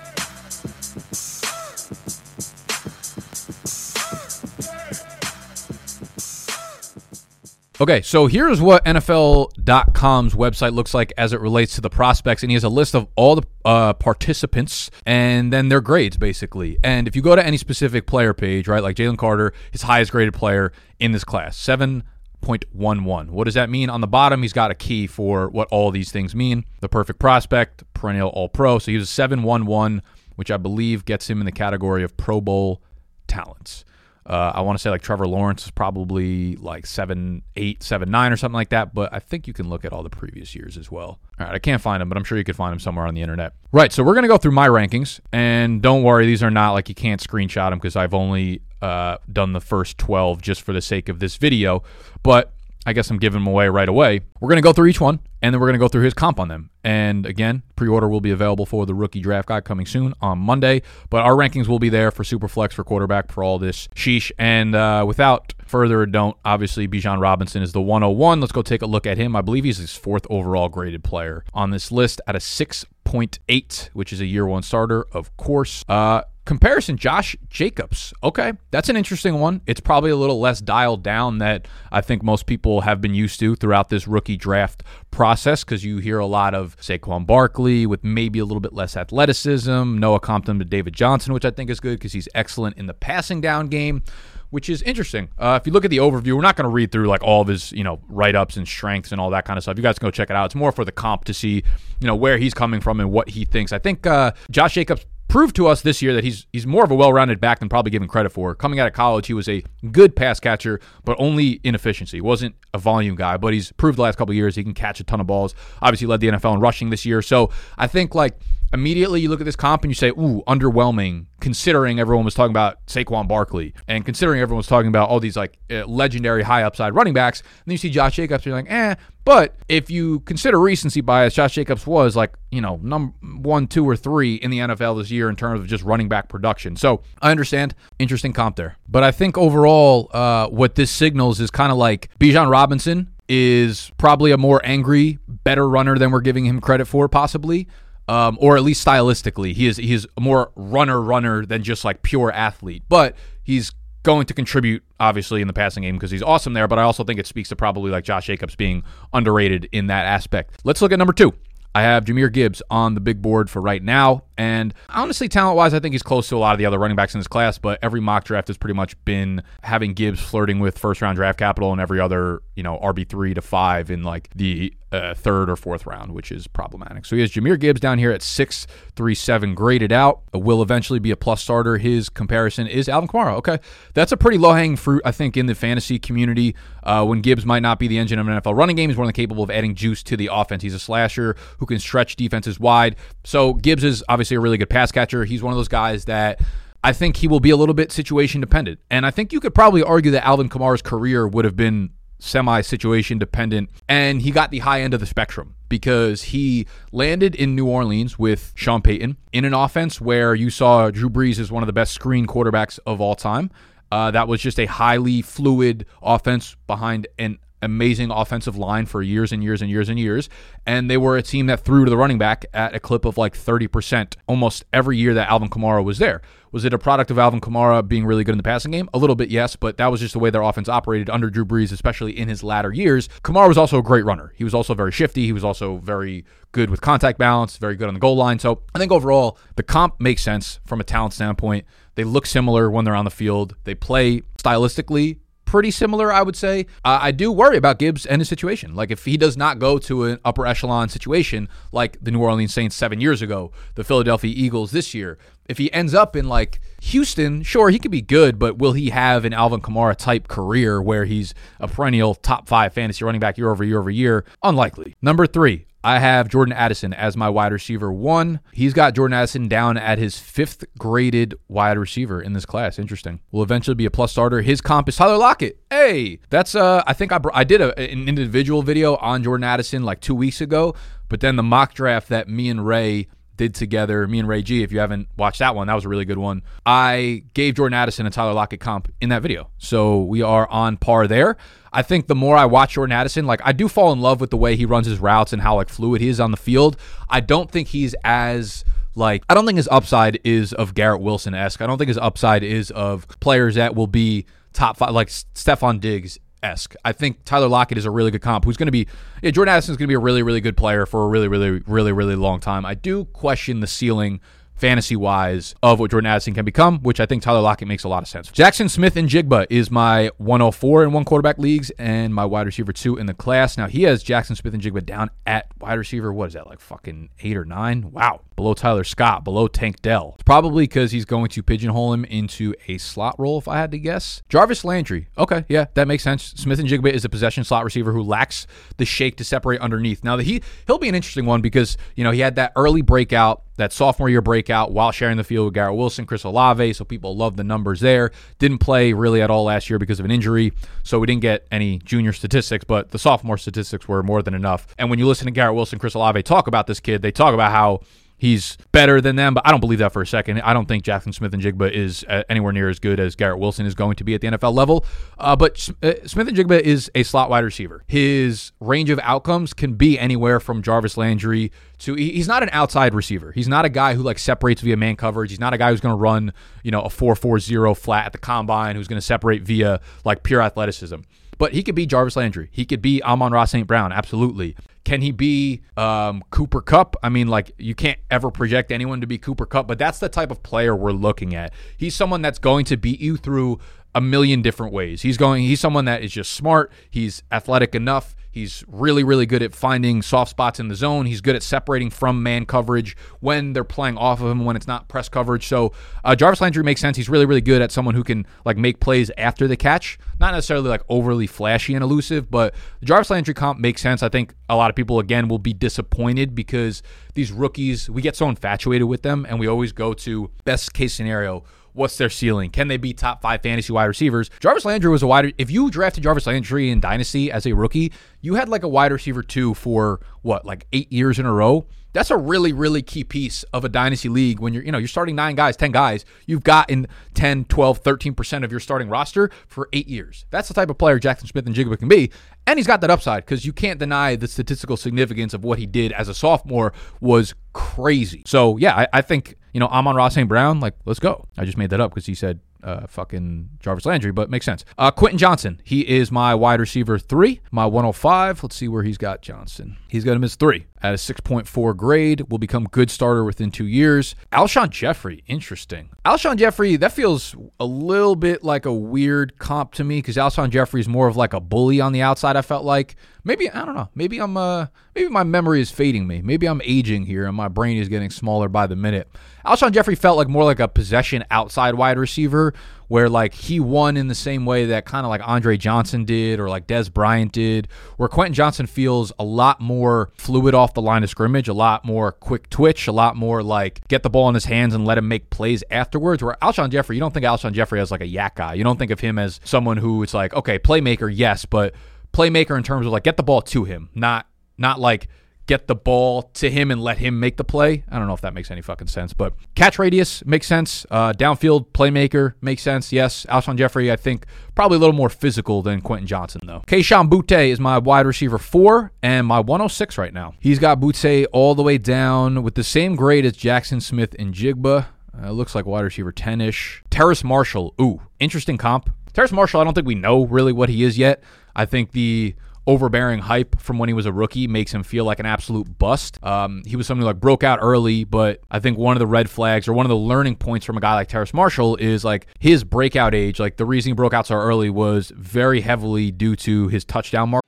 Okay, 7.78 8.00
so 8.00 8.26
here's 8.26 8.58
what 8.58 8.82
NFL.com's 8.86 10.32
website 10.32 10.72
looks 10.72 10.94
like 10.94 11.12
as 11.18 11.34
it 11.34 11.42
relates 11.42 11.74
to 11.74 11.82
the 11.82 11.90
prospects, 11.90 12.42
and 12.42 12.50
he 12.50 12.54
has 12.54 12.64
a 12.64 12.70
list 12.70 12.94
of 12.94 13.06
all 13.16 13.36
the 13.36 13.42
uh, 13.66 13.92
participants 13.92 14.90
and 15.04 15.52
then 15.52 15.68
their 15.68 15.82
grades, 15.82 16.16
basically. 16.16 16.78
And 16.82 17.06
if 17.06 17.14
you 17.14 17.20
go 17.20 17.36
to 17.36 17.44
any 17.44 17.58
specific 17.58 18.06
player 18.06 18.32
page, 18.32 18.66
right, 18.66 18.82
like 18.82 18.96
Jalen 18.96 19.18
Carter, 19.18 19.52
his 19.72 19.82
highest 19.82 20.10
graded 20.10 20.32
player 20.32 20.72
in 20.98 21.12
this 21.12 21.22
class, 21.22 21.58
7.11. 21.58 23.28
What 23.28 23.44
does 23.44 23.54
that 23.54 23.68
mean? 23.68 23.90
On 23.90 24.00
the 24.00 24.06
bottom, 24.06 24.40
he's 24.40 24.54
got 24.54 24.70
a 24.70 24.74
key 24.74 25.06
for 25.06 25.50
what 25.50 25.68
all 25.70 25.90
these 25.90 26.10
things 26.10 26.34
mean. 26.34 26.64
The 26.80 26.88
perfect 26.88 27.18
prospect, 27.18 27.84
perennial 27.92 28.30
All 28.30 28.48
Pro. 28.48 28.78
So 28.78 28.90
he 28.90 28.96
was 28.96 29.04
a 29.04 29.12
711, 29.12 30.00
which 30.36 30.50
I 30.50 30.56
believe 30.56 31.04
gets 31.04 31.28
him 31.28 31.40
in 31.40 31.44
the 31.44 31.52
category 31.52 32.02
of 32.02 32.16
Pro 32.16 32.40
Bowl 32.40 32.80
talents. 33.26 33.84
Uh, 34.28 34.52
I 34.54 34.60
want 34.62 34.76
to 34.76 34.82
say 34.82 34.90
like 34.90 35.02
Trevor 35.02 35.26
Lawrence 35.26 35.64
is 35.64 35.70
probably 35.70 36.56
like 36.56 36.84
seven, 36.84 37.42
eight, 37.54 37.82
seven, 37.82 38.10
nine, 38.10 38.32
or 38.32 38.36
something 38.36 38.54
like 38.54 38.70
that. 38.70 38.92
But 38.92 39.12
I 39.12 39.20
think 39.20 39.46
you 39.46 39.52
can 39.52 39.68
look 39.68 39.84
at 39.84 39.92
all 39.92 40.02
the 40.02 40.10
previous 40.10 40.54
years 40.54 40.76
as 40.76 40.90
well. 40.90 41.20
All 41.38 41.46
right, 41.46 41.54
I 41.54 41.58
can't 41.58 41.80
find 41.80 42.00
them, 42.00 42.08
but 42.08 42.18
I'm 42.18 42.24
sure 42.24 42.36
you 42.36 42.44
could 42.44 42.56
find 42.56 42.72
them 42.72 42.80
somewhere 42.80 43.06
on 43.06 43.14
the 43.14 43.22
internet. 43.22 43.52
Right, 43.72 43.92
so 43.92 44.02
we're 44.02 44.14
gonna 44.14 44.28
go 44.28 44.38
through 44.38 44.52
my 44.52 44.68
rankings, 44.68 45.20
and 45.32 45.80
don't 45.80 46.02
worry, 46.02 46.26
these 46.26 46.42
are 46.42 46.50
not 46.50 46.72
like 46.72 46.88
you 46.88 46.94
can't 46.94 47.22
screenshot 47.22 47.70
them 47.70 47.78
because 47.78 47.94
I've 47.94 48.14
only 48.14 48.62
uh, 48.82 49.18
done 49.32 49.52
the 49.52 49.60
first 49.60 49.98
12 49.98 50.42
just 50.42 50.62
for 50.62 50.72
the 50.72 50.82
sake 50.82 51.08
of 51.08 51.20
this 51.20 51.36
video. 51.36 51.82
But 52.22 52.52
I 52.86 52.92
guess 52.92 53.10
I'm 53.10 53.18
giving 53.18 53.40
them 53.42 53.48
away 53.48 53.68
right 53.68 53.88
away. 53.88 54.20
We're 54.40 54.48
to 54.54 54.60
go 54.62 54.72
through 54.72 54.86
each 54.86 55.00
one, 55.00 55.20
and 55.46 55.54
then 55.54 55.60
we're 55.60 55.68
going 55.68 55.78
to 55.78 55.84
go 55.84 55.86
through 55.86 56.02
his 56.02 56.12
comp 56.12 56.40
on 56.40 56.48
them. 56.48 56.70
And 56.82 57.24
again, 57.24 57.62
pre 57.76 57.86
order 57.86 58.08
will 58.08 58.20
be 58.20 58.32
available 58.32 58.66
for 58.66 58.84
the 58.84 58.94
rookie 58.94 59.20
draft 59.20 59.46
guide 59.46 59.64
coming 59.64 59.86
soon 59.86 60.12
on 60.20 60.38
Monday. 60.38 60.82
But 61.08 61.22
our 61.22 61.34
rankings 61.34 61.68
will 61.68 61.78
be 61.78 61.88
there 61.88 62.10
for 62.10 62.24
Superflex, 62.24 62.72
for 62.72 62.82
quarterback, 62.82 63.30
for 63.30 63.44
all 63.44 63.60
this 63.60 63.86
sheesh. 63.94 64.32
And 64.38 64.74
uh, 64.74 65.04
without 65.06 65.54
further 65.64 66.02
ado, 66.02 66.32
obviously, 66.44 66.88
Bijan 66.88 67.20
Robinson 67.20 67.62
is 67.62 67.70
the 67.70 67.80
101. 67.80 68.40
Let's 68.40 68.52
go 68.52 68.62
take 68.62 68.82
a 68.82 68.86
look 68.86 69.06
at 69.06 69.18
him. 69.18 69.36
I 69.36 69.40
believe 69.40 69.62
he's 69.62 69.78
his 69.78 69.94
fourth 69.94 70.26
overall 70.28 70.68
graded 70.68 71.04
player 71.04 71.44
on 71.54 71.70
this 71.70 71.92
list 71.92 72.20
at 72.26 72.34
a 72.34 72.40
6.8, 72.40 73.90
which 73.92 74.12
is 74.12 74.20
a 74.20 74.26
year 74.26 74.46
one 74.46 74.64
starter, 74.64 75.06
of 75.12 75.36
course. 75.36 75.84
Uh, 75.88 76.22
Comparison 76.46 76.96
Josh 76.96 77.36
Jacobs. 77.50 78.14
Okay, 78.22 78.52
that's 78.70 78.88
an 78.88 78.96
interesting 78.96 79.40
one. 79.40 79.60
It's 79.66 79.80
probably 79.80 80.10
a 80.10 80.16
little 80.16 80.40
less 80.40 80.60
dialed 80.60 81.02
down 81.02 81.38
that 81.38 81.66
I 81.90 82.00
think 82.00 82.22
most 82.22 82.46
people 82.46 82.82
have 82.82 83.00
been 83.00 83.14
used 83.14 83.40
to 83.40 83.56
throughout 83.56 83.88
this 83.88 84.06
rookie 84.06 84.36
draft 84.36 84.84
process 85.10 85.64
because 85.64 85.84
you 85.84 85.98
hear 85.98 86.18
a 86.18 86.26
lot 86.26 86.54
of 86.54 86.76
Saquon 86.78 87.26
Barkley 87.26 87.84
with 87.84 88.04
maybe 88.04 88.38
a 88.38 88.44
little 88.44 88.60
bit 88.60 88.72
less 88.72 88.96
athleticism, 88.96 89.98
Noah 89.98 90.20
Compton 90.20 90.60
to 90.60 90.64
David 90.64 90.94
Johnson, 90.94 91.34
which 91.34 91.44
I 91.44 91.50
think 91.50 91.68
is 91.68 91.80
good 91.80 91.98
because 91.98 92.12
he's 92.12 92.28
excellent 92.34 92.78
in 92.78 92.86
the 92.86 92.94
passing 92.94 93.40
down 93.40 93.66
game 93.66 94.02
which 94.50 94.70
is 94.70 94.80
interesting. 94.82 95.28
Uh, 95.38 95.58
if 95.60 95.66
you 95.66 95.72
look 95.72 95.84
at 95.84 95.90
the 95.90 95.96
overview, 95.98 96.34
we're 96.34 96.40
not 96.40 96.56
going 96.56 96.64
to 96.64 96.72
read 96.72 96.92
through 96.92 97.08
like 97.08 97.22
all 97.22 97.42
of 97.42 97.48
his, 97.48 97.72
you 97.72 97.82
know, 97.82 98.00
write 98.08 98.36
ups 98.36 98.56
and 98.56 98.66
strengths 98.66 99.10
and 99.10 99.20
all 99.20 99.28
that 99.30 99.44
kind 99.44 99.56
of 99.56 99.64
stuff. 99.64 99.76
You 99.76 99.82
guys 99.82 99.98
can 99.98 100.06
go 100.06 100.10
check 100.12 100.30
it 100.30 100.36
out. 100.36 100.46
It's 100.46 100.54
more 100.54 100.70
for 100.70 100.84
the 100.84 100.92
comp 100.92 101.24
to 101.24 101.34
see, 101.34 101.64
you 102.00 102.06
know, 102.06 102.14
where 102.14 102.38
he's 102.38 102.54
coming 102.54 102.80
from 102.80 103.00
and 103.00 103.10
what 103.10 103.28
he 103.28 103.44
thinks. 103.44 103.72
I 103.72 103.78
think 103.78 104.06
uh, 104.06 104.32
Josh 104.50 104.74
Jacobs 104.74 105.04
proved 105.28 105.56
to 105.56 105.66
us 105.66 105.82
this 105.82 106.02
year 106.02 106.14
that 106.14 106.24
he's 106.24 106.46
he's 106.52 106.66
more 106.66 106.84
of 106.84 106.90
a 106.90 106.94
well-rounded 106.94 107.40
back 107.40 107.58
than 107.58 107.68
probably 107.68 107.90
given 107.90 108.08
credit 108.08 108.30
for. 108.30 108.54
Coming 108.54 108.80
out 108.80 108.86
of 108.86 108.92
college, 108.92 109.26
he 109.26 109.34
was 109.34 109.48
a 109.48 109.62
good 109.90 110.14
pass 110.14 110.40
catcher, 110.40 110.80
but 111.04 111.16
only 111.18 111.60
in 111.64 111.74
efficiency. 111.74 112.18
He 112.18 112.22
wasn't 112.22 112.54
a 112.72 112.78
volume 112.78 113.16
guy, 113.16 113.36
but 113.36 113.52
he's 113.52 113.72
proved 113.72 113.98
the 113.98 114.02
last 114.02 114.16
couple 114.16 114.34
years 114.34 114.56
he 114.56 114.62
can 114.62 114.74
catch 114.74 115.00
a 115.00 115.04
ton 115.04 115.20
of 115.20 115.26
balls. 115.26 115.54
Obviously, 115.82 116.06
led 116.06 116.20
the 116.20 116.28
NFL 116.28 116.54
in 116.54 116.60
rushing 116.60 116.90
this 116.90 117.04
year. 117.04 117.22
So 117.22 117.50
I 117.76 117.86
think 117.86 118.14
like 118.14 118.38
immediately 118.76 119.20
you 119.20 119.28
look 119.28 119.40
at 119.40 119.44
this 119.44 119.56
comp 119.56 119.82
and 119.82 119.90
you 119.90 119.94
say, 119.94 120.10
ooh, 120.10 120.42
underwhelming, 120.46 121.26
considering 121.40 121.98
everyone 121.98 122.24
was 122.24 122.34
talking 122.34 122.52
about 122.52 122.84
Saquon 122.86 123.26
Barkley 123.26 123.74
and 123.88 124.04
considering 124.04 124.40
everyone 124.40 124.58
was 124.58 124.66
talking 124.66 124.88
about 124.88 125.08
all 125.08 125.18
these 125.18 125.36
like 125.36 125.58
uh, 125.70 125.86
legendary 125.86 126.42
high 126.42 126.62
upside 126.62 126.94
running 126.94 127.14
backs. 127.14 127.40
And 127.40 127.48
then 127.66 127.72
you 127.72 127.78
see 127.78 127.90
Josh 127.90 128.16
Jacobs 128.16 128.44
and 128.44 128.46
you're 128.46 128.56
like, 128.56 128.70
eh. 128.70 128.94
But 129.24 129.56
if 129.68 129.90
you 129.90 130.20
consider 130.20 130.60
recency 130.60 131.00
bias, 131.00 131.34
Josh 131.34 131.54
Jacobs 131.54 131.86
was 131.86 132.14
like, 132.14 132.34
you 132.52 132.60
know, 132.60 132.78
number 132.82 133.12
one, 133.22 133.66
two, 133.66 133.88
or 133.88 133.96
three 133.96 134.36
in 134.36 134.50
the 134.50 134.58
NFL 134.58 134.98
this 134.98 135.10
year 135.10 135.28
in 135.28 135.34
terms 135.34 135.58
of 135.58 135.66
just 135.66 135.82
running 135.82 136.08
back 136.08 136.28
production. 136.28 136.76
So 136.76 137.02
I 137.20 137.32
understand. 137.32 137.74
Interesting 137.98 138.32
comp 138.32 138.56
there. 138.56 138.76
But 138.86 139.02
I 139.02 139.10
think 139.10 139.36
overall, 139.36 140.10
uh, 140.12 140.46
what 140.48 140.76
this 140.76 140.92
signals 140.92 141.40
is 141.40 141.50
kind 141.50 141.72
of 141.72 141.78
like 141.78 142.10
Bijan 142.20 142.50
Robinson 142.50 143.08
is 143.28 143.90
probably 143.98 144.30
a 144.30 144.38
more 144.38 144.60
angry, 144.64 145.18
better 145.26 145.68
runner 145.68 145.98
than 145.98 146.10
we're 146.10 146.20
giving 146.20 146.44
him 146.44 146.60
credit 146.60 146.86
for, 146.86 147.08
possibly. 147.08 147.66
Um, 148.08 148.38
or 148.40 148.56
at 148.56 148.62
least 148.62 148.86
stylistically, 148.86 149.52
he 149.52 149.66
is 149.66 149.78
he 149.78 149.92
is 149.92 150.06
a 150.16 150.20
more 150.20 150.52
runner 150.54 151.00
runner 151.00 151.44
than 151.44 151.62
just 151.62 151.84
like 151.84 152.02
pure 152.02 152.30
athlete. 152.30 152.84
But 152.88 153.16
he's 153.42 153.72
going 154.04 154.26
to 154.26 154.34
contribute 154.34 154.84
obviously 155.00 155.40
in 155.40 155.48
the 155.48 155.52
passing 155.52 155.82
game 155.82 155.96
because 155.96 156.12
he's 156.12 156.22
awesome 156.22 156.52
there. 156.52 156.68
But 156.68 156.78
I 156.78 156.82
also 156.82 157.02
think 157.02 157.18
it 157.18 157.26
speaks 157.26 157.48
to 157.48 157.56
probably 157.56 157.90
like 157.90 158.04
Josh 158.04 158.26
Jacobs 158.26 158.54
being 158.54 158.84
underrated 159.12 159.68
in 159.72 159.88
that 159.88 160.06
aspect. 160.06 160.60
Let's 160.62 160.80
look 160.80 160.92
at 160.92 160.98
number 160.98 161.12
two. 161.12 161.34
I 161.74 161.82
have 161.82 162.04
Jahmyr 162.04 162.32
Gibbs 162.32 162.62
on 162.70 162.94
the 162.94 163.00
big 163.00 163.20
board 163.20 163.50
for 163.50 163.60
right 163.60 163.82
now. 163.82 164.22
And 164.38 164.74
honestly, 164.90 165.28
talent 165.28 165.56
wise, 165.56 165.72
I 165.74 165.80
think 165.80 165.92
he's 165.92 166.02
close 166.02 166.28
to 166.28 166.36
a 166.36 166.38
lot 166.38 166.52
of 166.52 166.58
the 166.58 166.66
other 166.66 166.78
running 166.78 166.96
backs 166.96 167.14
in 167.14 167.20
this 167.20 167.28
class, 167.28 167.58
but 167.58 167.78
every 167.82 168.00
mock 168.00 168.24
draft 168.24 168.48
has 168.48 168.56
pretty 168.56 168.74
much 168.74 169.02
been 169.04 169.42
having 169.62 169.94
Gibbs 169.94 170.20
flirting 170.20 170.60
with 170.60 170.78
first 170.78 171.00
round 171.00 171.16
draft 171.16 171.38
capital 171.38 171.72
and 171.72 171.80
every 171.80 172.00
other, 172.00 172.42
you 172.54 172.62
know, 172.62 172.78
RB3 172.82 173.34
to 173.34 173.42
5 173.42 173.90
in 173.90 174.02
like 174.02 174.28
the 174.34 174.74
uh, 174.92 175.14
third 175.14 175.50
or 175.50 175.56
fourth 175.56 175.86
round, 175.86 176.12
which 176.12 176.32
is 176.32 176.46
problematic. 176.46 177.04
So 177.04 177.16
he 177.16 177.22
has 177.22 177.30
Jahmyr 177.30 177.58
Gibbs 177.58 177.80
down 177.80 177.98
here 177.98 178.12
at 178.12 178.22
637 178.22 179.54
graded 179.54 179.92
out. 179.92 180.22
Will 180.32 180.62
eventually 180.62 180.98
be 180.98 181.10
a 181.10 181.16
plus 181.16 181.42
starter. 181.42 181.76
His 181.76 182.08
comparison 182.08 182.66
is 182.66 182.88
Alvin 182.88 183.08
Kamara. 183.08 183.34
Okay. 183.34 183.58
That's 183.94 184.12
a 184.12 184.16
pretty 184.16 184.38
low 184.38 184.52
hanging 184.52 184.76
fruit, 184.76 185.02
I 185.04 185.12
think, 185.12 185.36
in 185.36 185.46
the 185.46 185.54
fantasy 185.54 185.98
community. 185.98 186.54
Uh, 186.82 187.04
when 187.04 187.20
Gibbs 187.20 187.44
might 187.44 187.62
not 187.62 187.78
be 187.78 187.88
the 187.88 187.98
engine 187.98 188.18
of 188.18 188.28
an 188.28 188.40
NFL 188.40 188.56
running 188.56 188.76
game, 188.76 188.90
he's 188.90 188.96
more 188.96 189.06
than 189.06 189.12
capable 189.12 189.42
of 189.42 189.50
adding 189.50 189.74
juice 189.74 190.02
to 190.04 190.16
the 190.16 190.30
offense. 190.32 190.62
He's 190.62 190.74
a 190.74 190.78
slasher 190.78 191.36
who 191.58 191.66
can 191.66 191.78
stretch 191.78 192.16
defenses 192.16 192.60
wide. 192.60 192.96
So 193.24 193.54
Gibbs 193.54 193.82
is 193.82 194.04
obviously 194.08 194.25
a 194.34 194.40
really 194.40 194.58
good 194.58 194.70
pass 194.70 194.90
catcher. 194.90 195.24
He's 195.24 195.42
one 195.42 195.52
of 195.52 195.56
those 195.56 195.68
guys 195.68 196.06
that. 196.06 196.40
I 196.84 196.92
think 196.92 197.16
he 197.16 197.26
will 197.26 197.40
be 197.40 197.50
a 197.50 197.56
little 197.56 197.74
bit 197.74 197.90
situation 197.90 198.40
dependent. 198.40 198.78
And 198.92 199.04
I 199.04 199.10
think 199.10 199.32
you 199.32 199.40
could 199.40 199.56
probably 199.56 199.82
argue 199.82 200.12
that 200.12 200.24
Alvin 200.24 200.48
Kamara's 200.48 200.82
career 200.82 201.26
would 201.26 201.44
have 201.44 201.56
been 201.56 201.90
semi 202.18 202.60
situation 202.60 203.18
dependent. 203.18 203.70
And 203.88 204.22
he 204.22 204.30
got 204.30 204.50
the 204.50 204.60
high 204.60 204.82
end 204.82 204.94
of 204.94 205.00
the 205.00 205.06
spectrum 205.06 205.54
because 205.68 206.24
he 206.24 206.66
landed 206.92 207.34
in 207.34 207.54
New 207.54 207.66
Orleans 207.66 208.18
with 208.18 208.52
Sean 208.54 208.82
Payton 208.82 209.16
in 209.32 209.44
an 209.44 209.54
offense 209.54 210.00
where 210.00 210.34
you 210.34 210.50
saw 210.50 210.90
Drew 210.90 211.10
Brees 211.10 211.38
as 211.38 211.50
one 211.50 211.62
of 211.62 211.66
the 211.66 211.72
best 211.72 211.92
screen 211.92 212.26
quarterbacks 212.26 212.78
of 212.86 213.00
all 213.00 213.14
time. 213.14 213.50
Uh, 213.90 214.10
that 214.10 214.28
was 214.28 214.40
just 214.40 214.58
a 214.58 214.66
highly 214.66 215.22
fluid 215.22 215.86
offense 216.02 216.56
behind 216.66 217.06
an 217.18 217.38
amazing 217.66 218.10
offensive 218.10 218.56
line 218.56 218.86
for 218.86 219.02
years 219.02 219.32
and 219.32 219.44
years 219.44 219.60
and 219.60 219.70
years 219.70 219.90
and 219.90 219.98
years. 219.98 220.30
And 220.64 220.90
they 220.90 220.96
were 220.96 221.18
a 221.18 221.22
team 221.22 221.46
that 221.46 221.60
threw 221.60 221.84
to 221.84 221.90
the 221.90 221.96
running 221.98 222.16
back 222.16 222.46
at 222.54 222.74
a 222.74 222.80
clip 222.80 223.04
of 223.04 223.18
like 223.18 223.34
30% 223.34 224.14
almost 224.26 224.64
every 224.72 224.96
year 224.96 225.12
that 225.12 225.28
Alvin 225.28 225.50
Kamara 225.50 225.84
was 225.84 225.98
there. 225.98 226.22
Was 226.52 226.64
it 226.64 226.72
a 226.72 226.78
product 226.78 227.10
of 227.10 227.18
Alvin 227.18 227.40
Kamara 227.40 227.86
being 227.86 228.06
really 228.06 228.24
good 228.24 228.32
in 228.32 228.38
the 228.38 228.42
passing 228.42 228.70
game? 228.70 228.88
A 228.94 228.98
little 228.98 229.16
bit, 229.16 229.28
yes, 229.28 229.56
but 229.56 229.76
that 229.76 229.88
was 229.88 230.00
just 230.00 230.14
the 230.14 230.18
way 230.18 230.30
their 230.30 230.40
offense 230.40 230.70
operated 230.70 231.10
under 231.10 231.28
Drew 231.28 231.44
Brees, 231.44 231.70
especially 231.70 232.18
in 232.18 232.28
his 232.28 232.42
latter 232.42 232.72
years. 232.72 233.08
Kamara 233.22 233.46
was 233.46 233.58
also 233.58 233.78
a 233.78 233.82
great 233.82 234.06
runner. 234.06 234.32
He 234.36 234.44
was 234.44 234.54
also 234.54 234.72
very 234.72 234.90
shifty. 234.90 235.26
He 235.26 235.32
was 235.32 235.44
also 235.44 235.76
very 235.76 236.24
good 236.52 236.70
with 236.70 236.80
contact 236.80 237.18
balance, 237.18 237.58
very 237.58 237.76
good 237.76 237.88
on 237.88 237.94
the 237.94 238.00
goal 238.00 238.16
line. 238.16 238.38
So 238.38 238.62
I 238.74 238.78
think 238.78 238.90
overall, 238.90 239.36
the 239.56 239.62
comp 239.62 240.00
makes 240.00 240.22
sense 240.22 240.58
from 240.64 240.80
a 240.80 240.84
talent 240.84 241.12
standpoint. 241.12 241.66
They 241.94 242.04
look 242.04 242.24
similar 242.24 242.70
when 242.70 242.86
they're 242.86 242.96
on 242.96 243.04
the 243.04 243.10
field. 243.10 243.56
They 243.64 243.74
play 243.74 244.22
stylistically 244.38 245.18
pretty 245.46 245.70
similar, 245.70 246.12
I 246.12 246.20
would 246.22 246.36
say. 246.36 246.66
Uh, 246.84 246.98
I 247.00 247.12
do 247.12 247.32
worry 247.32 247.56
about 247.56 247.78
Gibbs 247.78 248.04
and 248.04 248.20
his 248.20 248.28
situation. 248.28 248.74
Like, 248.74 248.90
if 248.90 249.04
he 249.06 249.16
does 249.16 249.36
not 249.36 249.58
go 249.58 249.78
to 249.78 250.04
an 250.04 250.18
upper 250.24 250.46
echelon 250.46 250.90
situation 250.90 251.48
like 251.72 251.96
the 252.02 252.10
New 252.10 252.20
Orleans 252.20 252.52
Saints 252.52 252.76
seven 252.76 253.00
years 253.00 253.22
ago, 253.22 253.52
the 253.74 253.84
Philadelphia 253.84 254.32
Eagles 254.36 254.72
this 254.72 254.92
year, 254.92 255.16
if 255.48 255.58
he 255.58 255.72
ends 255.72 255.94
up 255.94 256.16
in 256.16 256.28
like 256.28 256.60
Houston, 256.82 257.42
sure, 257.42 257.70
he 257.70 257.78
could 257.78 257.90
be 257.90 258.02
good, 258.02 258.38
but 258.38 258.58
will 258.58 258.72
he 258.72 258.90
have 258.90 259.24
an 259.24 259.32
Alvin 259.32 259.60
Kamara 259.60 259.96
type 259.96 260.28
career 260.28 260.82
where 260.82 261.04
he's 261.04 261.34
a 261.60 261.68
perennial 261.68 262.14
top 262.14 262.48
five 262.48 262.72
fantasy 262.72 263.04
running 263.04 263.20
back 263.20 263.38
year 263.38 263.50
over 263.50 263.64
year 263.64 263.78
over 263.78 263.90
year? 263.90 264.24
Unlikely. 264.42 264.96
Number 265.00 265.26
three, 265.26 265.66
I 265.86 266.00
have 266.00 266.28
Jordan 266.28 266.52
Addison 266.52 266.92
as 266.92 267.16
my 267.16 267.28
wide 267.28 267.52
receiver 267.52 267.92
one. 267.92 268.40
He's 268.50 268.72
got 268.72 268.96
Jordan 268.96 269.14
Addison 269.14 269.46
down 269.46 269.76
at 269.76 269.98
his 269.98 270.18
fifth 270.18 270.64
graded 270.76 271.36
wide 271.46 271.78
receiver 271.78 272.20
in 272.20 272.32
this 272.32 272.44
class. 272.44 272.80
Interesting. 272.80 273.20
Will 273.30 273.44
eventually 273.44 273.76
be 273.76 273.86
a 273.86 273.90
plus 273.90 274.10
starter. 274.10 274.42
His 274.42 274.60
comp 274.60 274.88
is 274.88 274.96
Tyler 274.96 275.16
Lockett. 275.16 275.60
Hey, 275.70 276.18
that's 276.28 276.56
uh, 276.56 276.82
I 276.88 276.92
think 276.92 277.12
I 277.12 277.20
I 277.32 277.44
did 277.44 277.60
a, 277.60 277.78
an 277.78 278.08
individual 278.08 278.62
video 278.62 278.96
on 278.96 279.22
Jordan 279.22 279.44
Addison 279.44 279.84
like 279.84 280.00
two 280.00 280.16
weeks 280.16 280.40
ago, 280.40 280.74
but 281.08 281.20
then 281.20 281.36
the 281.36 281.44
mock 281.44 281.72
draft 281.72 282.08
that 282.08 282.28
me 282.28 282.48
and 282.48 282.66
Ray 282.66 283.06
did 283.36 283.54
together, 283.54 284.06
me 284.06 284.18
and 284.18 284.28
Ray 284.28 284.42
G. 284.42 284.62
If 284.62 284.72
you 284.72 284.78
haven't 284.78 285.08
watched 285.16 285.38
that 285.40 285.54
one, 285.54 285.66
that 285.66 285.74
was 285.74 285.84
a 285.84 285.88
really 285.88 286.04
good 286.04 286.18
one. 286.18 286.42
I 286.64 287.24
gave 287.34 287.54
Jordan 287.54 287.74
Addison 287.74 288.06
and 288.06 288.12
Tyler 288.12 288.32
Lockett 288.32 288.60
comp 288.60 288.92
in 289.00 289.10
that 289.10 289.22
video. 289.22 289.50
So 289.58 290.02
we 290.02 290.22
are 290.22 290.48
on 290.48 290.76
par 290.76 291.06
there. 291.06 291.36
I 291.72 291.82
think 291.82 292.06
the 292.06 292.14
more 292.14 292.36
I 292.36 292.46
watch 292.46 292.74
Jordan 292.74 292.92
Addison, 292.92 293.26
like 293.26 293.40
I 293.44 293.52
do 293.52 293.68
fall 293.68 293.92
in 293.92 294.00
love 294.00 294.20
with 294.20 294.30
the 294.30 294.36
way 294.36 294.56
he 294.56 294.64
runs 294.64 294.86
his 294.86 294.98
routes 294.98 295.32
and 295.32 295.42
how 295.42 295.56
like 295.56 295.68
fluid 295.68 296.00
he 296.00 296.08
is 296.08 296.20
on 296.20 296.30
the 296.30 296.36
field. 296.36 296.76
I 297.08 297.20
don't 297.20 297.50
think 297.50 297.68
he's 297.68 297.94
as 298.02 298.64
like 298.94 299.24
I 299.28 299.34
don't 299.34 299.46
think 299.46 299.58
his 299.58 299.68
upside 299.70 300.18
is 300.24 300.52
of 300.52 300.74
Garrett 300.74 301.00
Wilson 301.00 301.34
esque. 301.34 301.60
I 301.60 301.66
don't 301.66 301.78
think 301.78 301.88
his 301.88 301.98
upside 301.98 302.42
is 302.42 302.70
of 302.70 303.06
players 303.20 303.56
that 303.56 303.74
will 303.74 303.86
be 303.86 304.26
top 304.52 304.78
five 304.78 304.90
like 304.92 305.08
Stefon 305.08 305.80
Diggs 305.80 306.18
esque. 306.46 306.74
I 306.84 306.92
think 306.92 307.24
Tyler 307.24 307.48
Lockett 307.48 307.78
is 307.78 307.84
a 307.84 307.90
really 307.90 308.10
good 308.10 308.22
comp. 308.22 308.44
Who's 308.44 308.56
going 308.56 308.66
to 308.66 308.72
be? 308.72 308.86
Yeah, 309.22 309.30
Jordan 309.30 309.52
Addison 309.52 309.72
is 309.72 309.76
going 309.76 309.86
to 309.86 309.90
be 309.90 309.94
a 309.94 309.98
really, 309.98 310.22
really 310.22 310.40
good 310.40 310.56
player 310.56 310.86
for 310.86 311.04
a 311.04 311.08
really, 311.08 311.28
really, 311.28 311.62
really, 311.66 311.92
really 311.92 312.16
long 312.16 312.40
time. 312.40 312.64
I 312.64 312.74
do 312.74 313.04
question 313.06 313.60
the 313.60 313.66
ceiling 313.66 314.20
fantasy 314.54 314.96
wise 314.96 315.54
of 315.62 315.78
what 315.78 315.90
Jordan 315.90 316.06
Addison 316.06 316.34
can 316.34 316.44
become, 316.44 316.80
which 316.80 316.98
I 316.98 317.06
think 317.06 317.22
Tyler 317.22 317.40
Lockett 317.40 317.68
makes 317.68 317.84
a 317.84 317.88
lot 317.88 318.02
of 318.02 318.08
sense. 318.08 318.30
Jaxon 318.30 318.70
Smith-Njigba 318.70 319.46
is 319.50 319.70
my 319.70 320.10
104 320.16 320.84
in 320.84 320.92
one 320.92 321.04
quarterback 321.04 321.38
leagues 321.38 321.70
and 321.78 322.14
my 322.14 322.24
wide 322.24 322.46
receiver 322.46 322.72
two 322.72 322.96
in 322.96 323.06
the 323.06 323.14
class. 323.14 323.58
Now 323.58 323.66
he 323.66 323.82
has 323.82 324.02
Jaxon 324.02 324.36
Smith-Njigba 324.36 324.84
down 324.86 325.10
at 325.26 325.46
wide 325.60 325.74
receiver. 325.74 326.12
What 326.12 326.28
is 326.28 326.34
that, 326.34 326.46
like 326.46 326.60
fucking 326.60 327.10
eight 327.20 327.36
or 327.36 327.44
nine? 327.44 327.90
Wow. 327.92 328.20
Below 328.36 328.54
Tyler 328.54 328.84
Scott, 328.84 329.24
below 329.24 329.48
Tank 329.48 329.82
Dell. 329.82 330.12
It's 330.14 330.22
probably 330.22 330.64
because 330.64 330.92
he's 330.92 331.04
going 331.04 331.28
to 331.30 331.42
pigeonhole 331.42 331.92
him 331.92 332.04
into 332.04 332.54
a 332.68 332.78
slot 332.78 333.18
role, 333.18 333.38
if 333.38 333.48
I 333.48 333.56
had 333.56 333.70
to 333.72 333.78
guess. 333.78 334.22
Jarvis 334.28 334.64
Landry. 334.64 335.08
Okay, 335.18 335.44
yeah, 335.48 335.66
that 335.74 335.88
makes 335.88 336.02
sense. 336.02 336.34
Smith-Njigba 336.36 336.92
is 336.92 337.04
a 337.04 337.08
possession 337.08 337.44
slot 337.44 337.64
receiver 337.64 337.92
who 337.92 338.02
lacks 338.02 338.46
the 338.76 338.84
shake 338.84 339.16
to 339.16 339.24
separate 339.24 339.60
underneath. 339.60 340.04
Now, 340.04 340.18
he, 340.18 340.42
he'll 340.66 340.78
be 340.78 340.88
an 340.88 340.94
interesting 340.94 341.26
one 341.26 341.40
because, 341.40 341.76
you 341.96 342.04
know, 342.04 342.10
he 342.10 342.20
had 342.20 342.36
that 342.36 342.52
early 342.56 342.82
breakout 342.82 343.42
that 343.56 343.72
sophomore 343.72 344.08
year 344.08 344.20
breakout 344.20 344.72
while 344.72 344.92
sharing 344.92 345.16
the 345.16 345.24
field 345.24 345.46
with 345.46 345.54
Garrett 345.54 345.74
Wilson, 345.74 346.06
Chris 346.06 346.24
Olave. 346.24 346.74
So 346.74 346.84
people 346.84 347.16
love 347.16 347.36
the 347.36 347.44
numbers 347.44 347.80
there. 347.80 348.10
Didn't 348.38 348.58
play 348.58 348.92
really 348.92 349.22
at 349.22 349.30
all 349.30 349.44
last 349.44 349.70
year 349.70 349.78
because 349.78 349.98
of 349.98 350.04
an 350.04 350.10
injury. 350.10 350.52
So 350.82 350.98
we 350.98 351.06
didn't 351.06 351.22
get 351.22 351.46
any 351.50 351.78
junior 351.78 352.12
statistics, 352.12 352.64
but 352.64 352.90
the 352.90 352.98
sophomore 352.98 353.38
statistics 353.38 353.88
were 353.88 354.02
more 354.02 354.22
than 354.22 354.34
enough. 354.34 354.66
And 354.78 354.90
when 354.90 354.98
you 354.98 355.06
listen 355.06 355.26
to 355.26 355.30
Garrett 355.30 355.54
Wilson, 355.54 355.78
Chris 355.78 355.94
Olave 355.94 356.22
talk 356.22 356.46
about 356.46 356.66
this 356.66 356.80
kid, 356.80 357.02
they 357.02 357.10
talk 357.12 357.34
about 357.34 357.50
how 357.50 357.80
he's 358.16 358.56
better 358.72 359.00
than 359.00 359.16
them, 359.16 359.34
but 359.34 359.46
I 359.46 359.50
don't 359.50 359.60
believe 359.60 359.78
that 359.80 359.92
for 359.92 360.02
a 360.02 360.06
second. 360.06 360.40
I 360.40 360.52
don't 360.52 360.66
think 360.66 360.84
Jaxon 360.84 361.14
Smith-Njigba 361.14 361.70
is 361.70 362.04
uh, 362.08 362.22
anywhere 362.28 362.52
near 362.52 362.68
as 362.68 362.78
good 362.78 362.98
as 362.98 363.14
Garrett 363.14 363.38
Wilson 363.38 363.66
is 363.66 363.74
going 363.74 363.96
to 363.96 364.04
be 364.04 364.14
at 364.14 364.20
the 364.20 364.28
NFL 364.28 364.54
level. 364.54 364.84
Uh, 365.18 365.36
but 365.36 365.58
Smith-Njigba 365.58 366.60
is 366.60 366.90
a 366.94 367.02
slot 367.02 367.30
wide 367.30 367.44
receiver. 367.44 367.84
His 367.86 368.52
range 368.60 368.90
of 368.90 368.98
outcomes 369.02 369.52
can 369.52 369.74
be 369.74 369.98
anywhere 369.98 370.40
from 370.40 370.62
Jarvis 370.62 370.96
Landry 370.96 371.52
to 371.78 371.94
he's 371.94 372.28
not 372.28 372.42
an 372.42 372.48
outside 372.52 372.94
receiver. 372.94 373.32
He's 373.32 373.48
not 373.48 373.64
a 373.64 373.68
guy 373.68 373.94
who 373.94 374.02
like 374.02 374.18
separates 374.18 374.62
via 374.62 374.76
man 374.76 374.96
coverage. 374.96 375.30
He's 375.30 375.40
not 375.40 375.52
a 375.52 375.58
guy 375.58 375.70
who's 375.70 375.80
going 375.80 375.92
to 375.92 376.00
run, 376.00 376.32
you 376.62 376.70
know, 376.70 376.82
a 376.82 376.88
4-4-0 376.88 377.76
flat 377.76 378.06
at 378.06 378.12
the 378.12 378.18
combine 378.18 378.76
who's 378.76 378.88
going 378.88 379.00
to 379.00 379.06
separate 379.06 379.42
via 379.42 379.80
like 380.04 380.22
pure 380.22 380.40
athleticism. 380.40 380.96
But 381.38 381.52
he 381.52 381.62
could 381.62 381.74
be 381.74 381.86
Jarvis 381.86 382.16
Landry. 382.16 382.48
He 382.50 382.64
could 382.64 382.80
be 382.80 383.02
Amon-Ra 383.02 383.44
St. 383.44 383.66
Brown. 383.66 383.92
Absolutely. 383.92 384.56
Can 384.84 385.02
he 385.02 385.10
be 385.10 385.62
um, 385.76 386.22
Cooper 386.30 386.60
Kupp? 386.60 386.96
I 387.02 387.08
mean, 387.08 387.28
like, 387.28 387.50
you 387.58 387.74
can't 387.74 387.98
ever 388.10 388.30
project 388.30 388.70
anyone 388.70 389.00
to 389.00 389.06
be 389.06 389.18
Cooper 389.18 389.44
Kupp, 389.44 389.66
but 389.66 389.78
that's 389.78 389.98
the 389.98 390.08
type 390.08 390.30
of 390.30 390.42
player 390.42 390.74
we're 390.76 390.92
looking 390.92 391.34
at. 391.34 391.52
He's 391.76 391.94
someone 391.94 392.22
that's 392.22 392.38
going 392.38 392.64
to 392.66 392.76
beat 392.76 393.00
you 393.00 393.16
through 393.16 393.58
a 393.96 394.00
million 394.00 394.42
different 394.42 394.74
ways. 394.74 395.00
He's 395.00 395.16
going. 395.16 395.42
He's 395.42 395.58
someone 395.58 395.86
that 395.86 396.02
is 396.02 396.12
just 396.12 396.32
smart. 396.34 396.70
He's 396.90 397.22
athletic 397.32 397.74
enough. 397.74 398.14
He's 398.30 398.62
really, 398.68 399.02
really 399.02 399.24
good 399.24 399.42
at 399.42 399.54
finding 399.54 400.02
soft 400.02 400.28
spots 400.28 400.60
in 400.60 400.68
the 400.68 400.74
zone. 400.74 401.06
He's 401.06 401.22
good 401.22 401.34
at 401.34 401.42
separating 401.42 401.88
from 401.88 402.22
man 402.22 402.44
coverage 402.44 402.94
when 403.20 403.54
they're 403.54 403.64
playing 403.64 403.96
off 403.96 404.20
of 404.20 404.30
him 404.30 404.44
when 404.44 404.54
it's 404.54 404.66
not 404.66 404.88
press 404.88 405.08
coverage. 405.08 405.46
So 405.46 405.72
uh, 406.04 406.14
Jarvis 406.14 406.42
Landry 406.42 406.62
makes 406.62 406.82
sense. 406.82 406.98
He's 406.98 407.08
really, 407.08 407.24
really 407.24 407.40
good 407.40 407.62
at 407.62 407.72
someone 407.72 407.94
who 407.94 408.04
can 408.04 408.26
like 408.44 408.58
make 408.58 408.80
plays 408.80 409.10
after 409.16 409.48
the 409.48 409.56
catch. 409.56 409.98
Not 410.20 410.32
necessarily 410.32 410.68
like 410.68 410.82
overly 410.90 411.26
flashy 411.26 411.72
and 411.72 411.82
elusive, 411.82 412.30
but 412.30 412.54
the 412.80 412.86
Jarvis 412.86 413.08
Landry 413.08 413.32
comp 413.32 413.58
makes 413.58 413.80
sense. 413.80 414.02
I 414.02 414.10
think 414.10 414.34
a 414.50 414.56
lot 414.56 414.68
of 414.68 414.76
people 414.76 414.98
again 414.98 415.28
will 415.28 415.38
be 415.38 415.54
disappointed 415.54 416.34
because 416.34 416.82
these 417.14 417.32
rookies 417.32 417.88
we 417.88 418.02
get 418.02 418.14
so 418.14 418.28
infatuated 418.28 418.86
with 418.86 419.00
them, 419.00 419.24
and 419.26 419.40
we 419.40 419.46
always 419.46 419.72
go 419.72 419.94
to 419.94 420.30
best 420.44 420.74
case 420.74 420.92
scenario 420.92 421.44
What's 421.76 421.98
their 421.98 422.08
ceiling? 422.08 422.50
Can 422.50 422.68
they 422.68 422.78
be 422.78 422.94
top 422.94 423.20
five 423.20 423.42
fantasy 423.42 423.70
wide 423.72 423.84
receivers? 423.84 424.30
Jarvis 424.40 424.64
Landry 424.64 424.90
was 424.90 425.02
a 425.02 425.06
wide. 425.06 425.34
If 425.36 425.50
you 425.50 425.70
drafted 425.70 426.04
Jarvis 426.04 426.26
Landry 426.26 426.70
in 426.70 426.80
Dynasty 426.80 427.30
as 427.30 427.46
a 427.46 427.52
rookie, 427.52 427.92
you 428.22 428.34
had 428.34 428.48
like 428.48 428.62
a 428.62 428.68
wide 428.68 428.92
receiver 428.92 429.22
two 429.22 429.52
for 429.52 430.00
what, 430.22 430.46
like 430.46 430.66
eight 430.72 430.90
years 430.90 431.18
in 431.18 431.26
a 431.26 431.32
row. 431.32 431.66
That's 431.92 432.10
a 432.10 432.16
really, 432.16 432.52
really 432.52 432.82
key 432.82 433.04
piece 433.04 433.42
of 433.54 433.64
a 433.64 433.70
dynasty 433.70 434.10
league 434.10 434.38
when 434.38 434.52
you're, 434.52 434.62
you 434.62 434.70
know, 434.70 434.76
you're 434.76 434.88
starting 434.88 435.16
nine 435.16 435.34
guys, 435.34 435.56
10 435.56 435.70
guys. 435.70 436.04
You've 436.26 436.44
gotten 436.44 436.86
10, 437.14 437.46
12, 437.46 437.82
13% 437.82 438.44
of 438.44 438.50
your 438.50 438.60
starting 438.60 438.90
roster 438.90 439.30
for 439.46 439.68
eight 439.72 439.88
years. 439.88 440.26
That's 440.30 440.48
the 440.48 440.52
type 440.52 440.68
of 440.68 440.76
player 440.76 441.00
Jaxon 441.00 441.26
Smith-Njigba 441.26 441.78
can 441.78 441.88
be. 441.88 442.10
And 442.46 442.58
he's 442.58 442.66
got 442.66 442.82
that 442.82 442.90
upside 442.90 443.24
because 443.24 443.46
you 443.46 443.52
can't 443.54 443.80
deny 443.80 444.14
the 444.14 444.28
statistical 444.28 444.76
significance 444.76 445.32
of 445.32 445.42
what 445.42 445.58
he 445.58 445.64
did 445.64 445.92
as 445.92 446.08
a 446.08 446.14
sophomore 446.14 446.74
was 447.00 447.34
crazy. 447.54 448.22
So, 448.26 448.58
yeah, 448.58 448.76
I, 448.76 448.88
I 448.92 449.00
think 449.00 449.36
you 449.56 449.60
know, 449.60 449.68
Amon-Ra 449.68 450.10
St. 450.10 450.28
Brown, 450.28 450.60
like, 450.60 450.74
let's 450.84 451.00
go. 451.00 451.24
I 451.38 451.46
just 451.46 451.56
made 451.56 451.70
that 451.70 451.80
up 451.80 451.90
because 451.90 452.04
he 452.04 452.14
said 452.14 452.40
uh, 452.62 452.86
fucking 452.86 453.48
Jarvis 453.58 453.86
Landry, 453.86 454.12
but 454.12 454.28
makes 454.28 454.44
sense. 454.44 454.66
Uh, 454.76 454.90
Quentin 454.90 455.16
Johnston, 455.16 455.62
he 455.64 455.80
is 455.80 456.12
my 456.12 456.34
wide 456.34 456.60
receiver 456.60 456.98
three, 456.98 457.40
my 457.50 457.64
105. 457.64 458.42
Let's 458.42 458.54
see 458.54 458.68
where 458.68 458.82
he's 458.82 458.98
got 458.98 459.22
Johnston. 459.22 459.78
He's 459.88 460.04
got 460.04 460.14
him 460.14 460.24
as 460.24 460.34
three 460.34 460.66
at 460.82 460.92
a 460.92 460.96
6.4 460.98 461.74
grade, 461.74 462.22
will 462.28 462.36
become 462.36 462.64
good 462.70 462.90
starter 462.90 463.24
within 463.24 463.50
two 463.50 463.66
years. 463.66 464.14
Alshon 464.30 464.68
Jeffery, 464.68 465.24
interesting. 465.26 465.88
Alshon 466.04 466.36
Jeffery, 466.36 466.76
that 466.76 466.92
feels 466.92 467.34
a 467.58 467.64
little 467.64 468.14
bit 468.14 468.44
like 468.44 468.66
a 468.66 468.74
weird 468.74 469.38
comp 469.38 469.72
to 469.74 469.84
me 469.84 469.98
because 469.98 470.16
Alshon 470.16 470.50
Jeffery 470.50 470.82
is 470.82 470.88
more 470.88 471.08
of 471.08 471.16
like 471.16 471.32
a 471.32 471.40
bully 471.40 471.80
on 471.80 471.92
the 471.92 472.02
outside, 472.02 472.36
I 472.36 472.42
felt 472.42 472.66
like. 472.66 472.96
Maybe, 473.26 473.50
I 473.50 473.64
don't 473.64 473.74
know, 473.74 473.88
maybe 473.96 474.20
I'm, 474.20 474.36
uh, 474.36 474.66
maybe 474.94 475.08
my 475.08 475.24
memory 475.24 475.60
is 475.60 475.68
fading 475.68 476.06
me. 476.06 476.22
Maybe 476.22 476.46
I'm 476.46 476.62
aging 476.64 477.06
here 477.06 477.26
and 477.26 477.36
my 477.36 477.48
brain 477.48 477.76
is 477.76 477.88
getting 477.88 478.08
smaller 478.08 478.48
by 478.48 478.68
the 478.68 478.76
minute. 478.76 479.10
Alshon 479.44 479.72
Jeffery 479.72 479.96
felt 479.96 480.16
like 480.16 480.28
more 480.28 480.44
like 480.44 480.60
a 480.60 480.68
possession 480.68 481.24
outside 481.28 481.74
wide 481.74 481.98
receiver 481.98 482.54
where 482.86 483.08
like 483.08 483.34
he 483.34 483.58
won 483.58 483.96
in 483.96 484.06
the 484.06 484.14
same 484.14 484.46
way 484.46 484.66
that 484.66 484.84
kind 484.84 485.04
of 485.04 485.10
like 485.10 485.20
Andre 485.26 485.56
Johnson 485.56 486.04
did 486.04 486.38
or 486.38 486.48
like 486.48 486.68
Dez 486.68 486.92
Bryant 486.92 487.32
did, 487.32 487.66
where 487.96 488.08
Quentin 488.08 488.32
Johnston 488.32 488.66
feels 488.66 489.12
a 489.18 489.24
lot 489.24 489.60
more 489.60 490.12
fluid 490.16 490.54
off 490.54 490.74
the 490.74 490.82
line 490.82 491.02
of 491.02 491.10
scrimmage, 491.10 491.48
a 491.48 491.52
lot 491.52 491.84
more 491.84 492.12
quick 492.12 492.48
twitch, 492.48 492.86
a 492.86 492.92
lot 492.92 493.16
more 493.16 493.42
like 493.42 493.86
get 493.88 494.04
the 494.04 494.10
ball 494.10 494.28
in 494.28 494.34
his 494.34 494.44
hands 494.44 494.72
and 494.72 494.84
let 494.84 494.98
him 494.98 495.08
make 495.08 495.30
plays 495.30 495.64
afterwards. 495.68 496.22
Where 496.22 496.36
Alshon 496.40 496.70
Jeffery, 496.70 496.94
you 496.94 497.00
don't 497.00 497.12
think 497.12 497.26
Alshon 497.26 497.52
Jeffery 497.52 497.80
as 497.80 497.90
like 497.90 498.02
a 498.02 498.08
YAC 498.08 498.36
guy. 498.36 498.54
You 498.54 498.62
don't 498.62 498.78
think 498.78 498.92
of 498.92 499.00
him 499.00 499.18
as 499.18 499.40
someone 499.42 499.78
who 499.78 500.04
it's 500.04 500.14
like, 500.14 500.32
okay, 500.34 500.60
playmaker, 500.60 501.10
yes, 501.12 501.44
but 501.44 501.74
playmaker 502.16 502.56
in 502.56 502.62
terms 502.62 502.86
of 502.86 502.92
like 502.92 503.04
get 503.04 503.16
the 503.16 503.22
ball 503.22 503.42
to 503.42 503.64
him, 503.64 503.90
not 503.94 504.26
not 504.56 504.80
like 504.80 505.08
get 505.46 505.68
the 505.68 505.74
ball 505.74 506.22
to 506.22 506.50
him 506.50 506.70
and 506.70 506.82
let 506.82 506.98
him 506.98 507.20
make 507.20 507.36
the 507.36 507.44
play. 507.44 507.84
I 507.88 507.98
don't 507.98 508.08
know 508.08 508.14
if 508.14 508.20
that 508.22 508.34
makes 508.34 508.50
any 508.50 508.62
fucking 508.62 508.88
sense, 508.88 509.12
but 509.12 509.34
catch 509.54 509.78
radius 509.78 510.24
makes 510.24 510.46
sense. 510.46 510.84
Uh, 510.90 511.12
downfield 511.12 511.68
playmaker 511.68 512.34
makes 512.40 512.62
sense. 512.62 512.92
Yes, 512.92 513.26
Alshon 513.26 513.56
Jeffery, 513.56 513.92
I 513.92 513.96
think 513.96 514.26
probably 514.54 514.76
a 514.76 514.80
little 514.80 514.94
more 514.94 515.08
physical 515.08 515.62
than 515.62 515.80
Quentin 515.80 516.06
Johnston 516.06 516.46
though. 516.46 516.64
Kayshon 516.66 517.08
Boutte 517.08 517.48
is 517.48 517.60
my 517.60 517.78
wide 517.78 518.06
receiver 518.06 518.38
four 518.38 518.92
and 519.02 519.26
my 519.26 519.38
106 519.38 519.98
right 519.98 520.12
now. 520.12 520.34
He's 520.40 520.58
got 520.58 520.80
Boutte 520.80 521.26
all 521.32 521.54
the 521.54 521.62
way 521.62 521.78
down 521.78 522.42
with 522.42 522.54
the 522.54 522.64
same 522.64 522.96
grade 522.96 523.24
as 523.24 523.34
Jaxon 523.34 523.80
Smith-Njigba. 523.80 524.86
Uh, 525.22 525.30
looks 525.30 525.54
like 525.54 525.64
wide 525.64 525.84
receiver 525.84 526.12
10 526.12 526.40
ish. 526.40 526.82
Terrace 526.90 527.24
Marshall. 527.24 527.74
Ooh, 527.80 528.02
interesting 528.20 528.58
comp. 528.58 528.90
Terrace 529.12 529.32
Marshall, 529.32 529.60
I 529.60 529.64
don't 529.64 529.72
think 529.72 529.86
we 529.86 529.94
know 529.94 530.26
really 530.26 530.52
what 530.52 530.68
he 530.68 530.82
is 530.82 530.98
yet. 530.98 531.22
I 531.56 531.64
think 531.64 531.92
the 531.92 532.34
overbearing 532.66 533.20
hype 533.20 533.58
from 533.60 533.78
when 533.78 533.88
he 533.88 533.92
was 533.92 534.06
a 534.06 534.12
rookie 534.12 534.46
makes 534.46 534.72
him 534.72 534.82
feel 534.82 535.04
like 535.04 535.20
an 535.20 535.26
absolute 535.26 535.78
bust. 535.78 536.22
Um, 536.24 536.62
he 536.66 536.76
was 536.76 536.86
something 536.86 537.04
like 537.04 537.20
broke 537.20 537.44
out 537.44 537.60
early, 537.62 538.04
but 538.04 538.40
I 538.50 538.58
think 538.58 538.76
one 538.76 538.96
of 538.96 538.98
the 538.98 539.06
red 539.06 539.30
flags 539.30 539.68
or 539.68 539.72
one 539.72 539.86
of 539.86 539.90
the 539.90 539.96
learning 539.96 540.36
points 540.36 540.66
from 540.66 540.76
a 540.76 540.80
guy 540.80 540.94
like 540.94 541.08
Terrace 541.08 541.32
Marshall 541.32 541.76
is 541.76 542.04
like 542.04 542.26
his 542.38 542.64
breakout 542.64 543.14
age. 543.14 543.38
Like 543.38 543.56
the 543.56 543.64
reason 543.64 543.90
he 543.90 543.94
broke 543.94 544.12
out 544.12 544.26
so 544.26 544.34
early 544.34 544.68
was 544.68 545.12
very 545.16 545.60
heavily 545.60 546.10
due 546.10 546.36
to 546.36 546.68
his 546.68 546.84
touchdown 546.84 547.30
mark. 547.30 547.42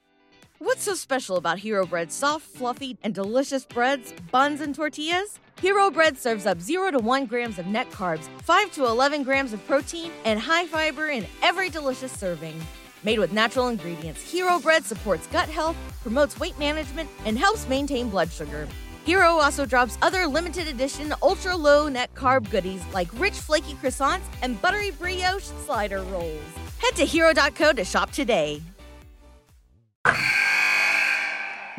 What's 0.59 0.83
so 0.83 0.95
special 0.95 1.37
about 1.37 1.59
Hero 1.59 1.87
Bread's 1.87 2.15
soft, 2.15 2.45
fluffy, 2.47 2.99
and 3.03 3.15
delicious 3.15 3.65
breads, 3.65 4.15
buns, 4.31 4.61
and 4.61 4.75
tortillas? 4.75 5.41
Hero 5.61 5.91
Bread 5.91 6.17
serves 6.17 6.47
up 6.47 6.61
0 6.61 6.93
to 6.93 6.99
1 6.99 7.27
grams 7.27 7.59
of 7.59 7.67
net 7.67 7.91
carbs, 7.91 8.29
5 8.43 8.73
to 8.73 8.87
11 8.87 9.25
grams 9.25 9.53
of 9.53 9.67
protein, 9.67 10.12
and 10.25 10.38
high 10.38 10.67
fiber 10.67 11.09
in 11.09 11.27
every 11.43 11.69
delicious 11.69 12.12
serving. 12.12 12.61
Made 13.05 13.19
with 13.19 13.33
natural 13.33 13.69
ingredients, 13.69 14.21
Hero 14.31 14.59
Bread 14.59 14.85
supports 14.85 15.26
gut 15.28 15.49
health, 15.49 15.76
promotes 16.02 16.38
weight 16.38 16.59
management, 16.59 17.09
and 17.25 17.38
helps 17.38 17.69
maintain 17.69 18.09
blood 18.09 18.31
sugar. 18.31 18.67
Hero 19.05 19.37
also 19.37 19.64
drops 19.64 19.97
other 20.02 20.26
limited 20.26 20.69
edition 20.69 21.14
ultra 21.23 21.57
low 21.57 21.88
net 21.88 22.12
carb 22.14 22.50
goodies 22.50 22.83
like 22.93 23.09
rich 23.19 23.35
flaky 23.35 23.75
croissants 23.75 24.25
and 24.43 24.61
buttery 24.61 24.90
brioche 24.90 25.45
slider 25.64 26.02
rolls. 26.02 26.43
Head 26.78 26.95
to 26.97 27.07
hero.co 27.07 27.73
to 27.73 27.85
shop 27.85 28.11
today. 28.11 28.61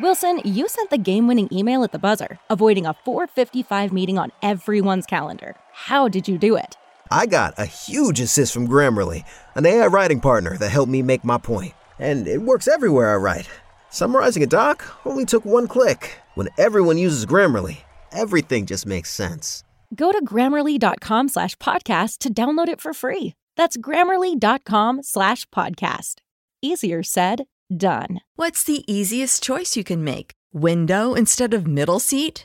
Wilson, 0.00 0.40
you 0.44 0.66
sent 0.66 0.88
the 0.88 0.98
game 0.98 1.28
winning 1.28 1.48
email 1.52 1.84
at 1.84 1.92
the 1.92 1.98
buzzer, 1.98 2.38
avoiding 2.48 2.86
a 2.86 2.94
455 3.04 3.92
meeting 3.92 4.18
on 4.18 4.32
everyone's 4.42 5.04
calendar. 5.04 5.56
How 5.72 6.08
did 6.08 6.26
you 6.26 6.38
do 6.38 6.56
it? 6.56 6.76
I 7.10 7.26
got 7.26 7.54
a 7.58 7.66
huge 7.66 8.20
assist 8.20 8.52
from 8.52 8.68
Grammarly, 8.68 9.24
an 9.54 9.66
AI 9.66 9.86
writing 9.86 10.20
partner 10.20 10.56
that 10.58 10.70
helped 10.70 10.92
me 10.92 11.02
make 11.02 11.24
my 11.24 11.38
point. 11.38 11.74
And 11.98 12.28
it 12.28 12.42
works 12.42 12.68
everywhere 12.68 13.12
I 13.12 13.16
write. 13.16 13.50
Summarizing 13.90 14.42
a 14.44 14.46
doc 14.46 14.84
only 15.04 15.24
took 15.24 15.44
one 15.44 15.66
click. 15.66 16.18
When 16.34 16.48
everyone 16.56 16.98
uses 16.98 17.26
Grammarly, 17.26 17.78
everything 18.12 18.64
just 18.66 18.86
makes 18.86 19.10
sense. 19.10 19.64
Go 19.94 20.12
to 20.12 20.24
grammarly.com 20.24 21.28
slash 21.28 21.56
podcast 21.56 22.18
to 22.18 22.32
download 22.32 22.68
it 22.68 22.80
for 22.80 22.94
free. 22.94 23.34
That's 23.56 23.76
grammarly.com 23.76 25.02
slash 25.02 25.46
podcast. 25.46 26.14
Easier 26.62 27.02
said, 27.02 27.46
done. 27.76 28.20
What's 28.36 28.62
the 28.62 28.84
easiest 28.92 29.42
choice 29.42 29.76
you 29.76 29.82
can 29.82 30.04
make? 30.04 30.32
Window 30.52 31.14
instead 31.14 31.54
of 31.54 31.66
middle 31.66 31.98
seat? 31.98 32.44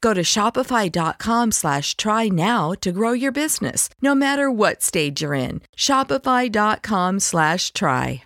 Go 0.00 0.12
to 0.14 0.22
shopify.com 0.22 1.52
slash 1.52 1.96
try 1.96 2.28
now 2.28 2.72
to 2.80 2.92
grow 2.92 3.12
your 3.12 3.32
business, 3.32 3.88
no 4.02 4.14
matter 4.14 4.50
what 4.50 4.82
stage 4.82 5.22
you're 5.22 5.34
in. 5.34 5.62
Shopify.com 5.76 7.20
slash 7.20 7.72
try. 7.72 8.24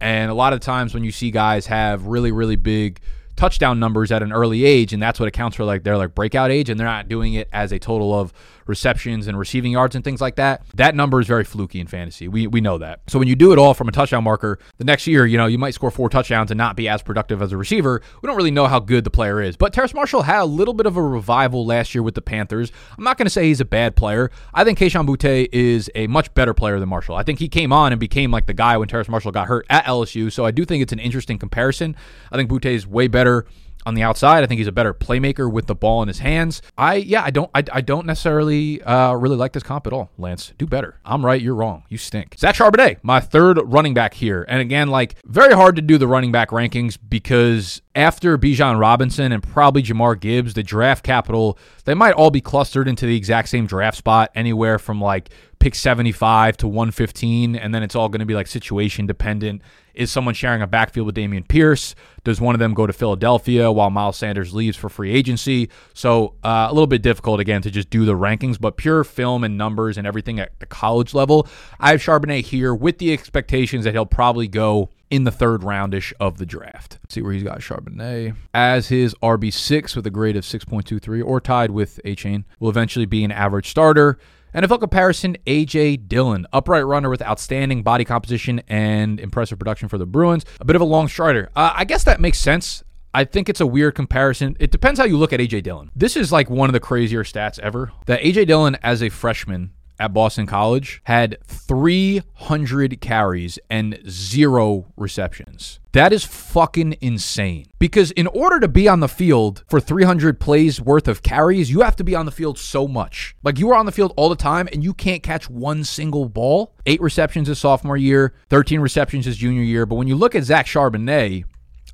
And 0.00 0.30
a 0.30 0.34
lot 0.34 0.52
of 0.52 0.60
times 0.60 0.92
when 0.92 1.04
you 1.04 1.12
see 1.12 1.30
guys 1.30 1.66
have 1.66 2.06
really, 2.06 2.32
really 2.32 2.56
big 2.56 3.00
touchdown 3.36 3.80
numbers 3.80 4.12
at 4.12 4.22
an 4.22 4.32
early 4.32 4.64
age, 4.64 4.92
and 4.92 5.02
that's 5.02 5.18
what 5.18 5.26
accounts 5.28 5.56
for 5.56 5.64
like 5.64 5.82
their 5.82 5.96
like 5.96 6.14
breakout 6.14 6.50
age, 6.50 6.68
and 6.68 6.78
they're 6.78 6.86
not 6.86 7.08
doing 7.08 7.34
it 7.34 7.48
as 7.52 7.72
a 7.72 7.78
total 7.78 8.18
of 8.18 8.32
receptions 8.66 9.26
and 9.26 9.38
receiving 9.38 9.72
yards 9.72 9.94
and 9.94 10.04
things 10.04 10.20
like 10.20 10.36
that. 10.36 10.62
That 10.74 10.94
number 10.94 11.20
is 11.20 11.26
very 11.26 11.44
fluky 11.44 11.80
in 11.80 11.86
fantasy. 11.86 12.28
We 12.28 12.46
we 12.46 12.60
know 12.60 12.78
that. 12.78 13.00
So 13.08 13.18
when 13.18 13.28
you 13.28 13.36
do 13.36 13.52
it 13.52 13.58
all 13.58 13.74
from 13.74 13.88
a 13.88 13.92
touchdown 13.92 14.24
marker, 14.24 14.58
the 14.78 14.84
next 14.84 15.06
year, 15.06 15.26
you 15.26 15.36
know, 15.36 15.46
you 15.46 15.58
might 15.58 15.74
score 15.74 15.90
four 15.90 16.08
touchdowns 16.08 16.50
and 16.50 16.58
not 16.58 16.76
be 16.76 16.88
as 16.88 17.02
productive 17.02 17.42
as 17.42 17.52
a 17.52 17.56
receiver. 17.56 18.00
We 18.22 18.26
don't 18.26 18.36
really 18.36 18.50
know 18.50 18.66
how 18.66 18.80
good 18.80 19.04
the 19.04 19.10
player 19.10 19.40
is. 19.40 19.56
But 19.56 19.72
Terrace 19.72 19.94
Marshall 19.94 20.22
had 20.22 20.40
a 20.40 20.44
little 20.44 20.74
bit 20.74 20.86
of 20.86 20.96
a 20.96 21.02
revival 21.02 21.66
last 21.66 21.94
year 21.94 22.02
with 22.02 22.14
the 22.14 22.22
Panthers. 22.22 22.72
I'm 22.96 23.04
not 23.04 23.18
going 23.18 23.26
to 23.26 23.30
say 23.30 23.44
he's 23.44 23.60
a 23.60 23.64
bad 23.64 23.96
player. 23.96 24.30
I 24.52 24.64
think 24.64 24.78
Kayshon 24.78 25.06
Boutte 25.06 25.48
is 25.52 25.90
a 25.94 26.06
much 26.06 26.32
better 26.34 26.54
player 26.54 26.80
than 26.80 26.88
Marshall. 26.88 27.16
I 27.16 27.22
think 27.22 27.38
he 27.38 27.48
came 27.48 27.72
on 27.72 27.92
and 27.92 28.00
became 28.00 28.30
like 28.30 28.46
the 28.46 28.54
guy 28.54 28.76
when 28.76 28.88
Terrace 28.88 29.08
Marshall 29.08 29.32
got 29.32 29.48
hurt 29.48 29.66
at 29.70 29.84
LSU. 29.84 30.32
So 30.32 30.44
I 30.44 30.50
do 30.50 30.64
think 30.64 30.82
it's 30.82 30.92
an 30.92 30.98
interesting 30.98 31.38
comparison. 31.38 31.96
I 32.30 32.36
think 32.36 32.50
Boutte 32.50 32.66
is 32.66 32.86
way 32.86 33.08
better 33.08 33.46
on 33.86 33.94
the 33.94 34.02
outside. 34.02 34.44
I 34.44 34.46
think 34.46 34.58
he's 34.58 34.66
a 34.66 34.72
better 34.72 34.94
playmaker 34.94 35.50
with 35.50 35.66
the 35.66 35.74
ball 35.74 36.02
in 36.02 36.08
his 36.08 36.18
hands. 36.20 36.62
I 36.76 36.96
yeah, 36.96 37.22
I 37.22 37.30
don't 37.30 37.50
I, 37.54 37.62
I 37.72 37.80
don't 37.80 38.06
necessarily 38.06 38.82
uh, 38.82 39.14
really 39.14 39.36
like 39.36 39.52
this 39.52 39.62
comp 39.62 39.86
at 39.86 39.92
all. 39.92 40.10
Lance, 40.18 40.52
do 40.58 40.66
better. 40.66 40.98
I'm 41.04 41.24
right, 41.24 41.40
you're 41.40 41.54
wrong. 41.54 41.84
You 41.88 41.98
stink. 41.98 42.36
Zach 42.38 42.54
Charbonnet, 42.54 42.98
my 43.02 43.20
third 43.20 43.58
running 43.64 43.94
back 43.94 44.14
here, 44.14 44.44
and 44.48 44.60
again, 44.60 44.88
like 44.88 45.16
very 45.24 45.54
hard 45.54 45.76
to 45.76 45.82
do 45.82 45.98
the 45.98 46.08
running 46.08 46.32
back 46.32 46.50
rankings 46.50 46.98
because 47.08 47.82
after 47.94 48.36
Bijan 48.38 48.78
Robinson 48.80 49.32
and 49.32 49.42
probably 49.42 49.82
Jahmyr 49.82 50.18
Gibbs, 50.18 50.54
the 50.54 50.62
draft 50.62 51.04
capital 51.04 51.58
they 51.84 51.94
might 51.94 52.12
all 52.12 52.30
be 52.30 52.40
clustered 52.40 52.88
into 52.88 53.06
the 53.06 53.16
exact 53.16 53.48
same 53.48 53.66
draft 53.66 53.98
spot, 53.98 54.30
anywhere 54.34 54.78
from 54.78 55.00
like 55.00 55.30
pick 55.64 55.74
75 55.74 56.58
to 56.58 56.68
115, 56.68 57.56
and 57.56 57.74
then 57.74 57.82
it's 57.82 57.94
all 57.94 58.10
going 58.10 58.20
to 58.20 58.26
be 58.26 58.34
like 58.34 58.46
situation 58.46 59.06
dependent. 59.06 59.62
Is 59.94 60.10
someone 60.10 60.34
sharing 60.34 60.60
a 60.60 60.66
backfield 60.66 61.06
with 61.06 61.14
Dameon 61.14 61.48
Pierce? 61.48 61.94
Does 62.22 62.38
one 62.38 62.54
of 62.54 62.58
them 62.58 62.74
go 62.74 62.86
to 62.86 62.92
Philadelphia 62.92 63.72
while 63.72 63.88
Miles 63.88 64.18
Sanders 64.18 64.52
leaves 64.52 64.76
for 64.76 64.90
free 64.90 65.10
agency? 65.10 65.70
So 65.94 66.34
uh, 66.44 66.66
a 66.68 66.72
little 66.74 66.86
bit 66.86 67.00
difficult 67.00 67.40
again 67.40 67.62
to 67.62 67.70
just 67.70 67.88
do 67.88 68.04
the 68.04 68.12
rankings, 68.12 68.60
but 68.60 68.76
pure 68.76 69.04
film 69.04 69.42
and 69.42 69.56
numbers 69.56 69.96
and 69.96 70.06
everything 70.06 70.38
at 70.38 70.50
the 70.60 70.66
college 70.66 71.14
level, 71.14 71.48
I 71.80 71.92
have 71.92 72.00
Charbonnet 72.00 72.44
here 72.44 72.74
with 72.74 72.98
the 72.98 73.14
expectations 73.14 73.84
that 73.84 73.94
he'll 73.94 74.04
probably 74.04 74.48
go 74.48 74.90
in 75.08 75.24
the 75.24 75.30
third 75.30 75.62
roundish 75.62 76.12
of 76.20 76.36
the 76.36 76.44
draft. 76.44 76.98
Let's 77.02 77.14
see 77.14 77.22
where 77.22 77.32
he's 77.32 77.42
got 77.42 77.60
Charbonnet 77.60 78.36
as 78.52 78.88
his 78.88 79.14
RB6 79.22 79.96
with 79.96 80.06
a 80.06 80.10
grade 80.10 80.36
of 80.36 80.44
6.23 80.44 81.24
or 81.24 81.40
tied 81.40 81.70
with 81.70 82.00
Achane. 82.04 82.44
Will 82.60 82.68
eventually 82.68 83.06
be 83.06 83.24
an 83.24 83.32
average 83.32 83.70
starter. 83.70 84.18
NFL 84.54 84.78
comparison 84.78 85.36
AJ 85.48 86.06
Dillon, 86.06 86.46
upright 86.52 86.86
runner 86.86 87.10
with 87.10 87.20
outstanding 87.22 87.82
body 87.82 88.04
composition 88.04 88.62
and 88.68 89.18
impressive 89.18 89.58
production 89.58 89.88
for 89.88 89.98
the 89.98 90.06
Bruins. 90.06 90.44
A 90.60 90.64
bit 90.64 90.76
of 90.76 90.82
a 90.82 90.84
long 90.84 91.08
strider. 91.08 91.50
Uh, 91.56 91.72
I 91.74 91.84
guess 91.84 92.04
that 92.04 92.20
makes 92.20 92.38
sense. 92.38 92.84
I 93.12 93.24
think 93.24 93.48
it's 93.48 93.60
a 93.60 93.66
weird 93.66 93.96
comparison. 93.96 94.56
It 94.60 94.70
depends 94.70 95.00
how 95.00 95.06
you 95.06 95.16
look 95.16 95.32
at 95.32 95.40
AJ 95.40 95.64
Dillon. 95.64 95.90
This 95.96 96.16
is 96.16 96.30
like 96.30 96.48
one 96.48 96.68
of 96.68 96.72
the 96.72 96.78
crazier 96.78 97.24
stats 97.24 97.58
ever. 97.58 97.90
That 98.06 98.20
AJ 98.20 98.46
Dillon 98.46 98.76
as 98.80 99.02
a 99.02 99.08
freshman 99.08 99.72
at 99.98 100.12
Boston 100.12 100.46
College 100.46 101.00
had 101.04 101.38
300 101.46 103.00
carries 103.00 103.58
and 103.70 103.98
zero 104.08 104.86
receptions. 104.96 105.80
That 105.92 106.12
is 106.12 106.24
fucking 106.24 106.96
insane. 107.00 107.66
Because 107.78 108.10
in 108.10 108.26
order 108.26 108.58
to 108.58 108.66
be 108.66 108.88
on 108.88 108.98
the 108.98 109.08
field 109.08 109.62
for 109.68 109.78
300 109.78 110.40
plays 110.40 110.80
worth 110.80 111.06
of 111.06 111.22
carries, 111.22 111.70
you 111.70 111.82
have 111.82 111.94
to 111.96 112.04
be 112.04 112.16
on 112.16 112.26
the 112.26 112.32
field 112.32 112.58
so 112.58 112.88
much. 112.88 113.36
Like 113.44 113.60
you 113.60 113.70
are 113.70 113.76
on 113.76 113.86
the 113.86 113.92
field 113.92 114.12
all 114.16 114.28
the 114.28 114.34
time 114.34 114.68
and 114.72 114.82
you 114.82 114.92
can't 114.92 115.22
catch 115.22 115.48
one 115.48 115.84
single 115.84 116.28
ball. 116.28 116.74
Eight 116.86 117.00
receptions 117.00 117.46
his 117.46 117.60
sophomore 117.60 117.96
year, 117.96 118.34
13 118.50 118.80
receptions 118.80 119.24
his 119.24 119.36
junior 119.36 119.62
year. 119.62 119.86
But 119.86 119.94
when 119.94 120.08
you 120.08 120.16
look 120.16 120.34
at 120.34 120.42
Zach 120.42 120.66
Charbonnet, 120.66 121.44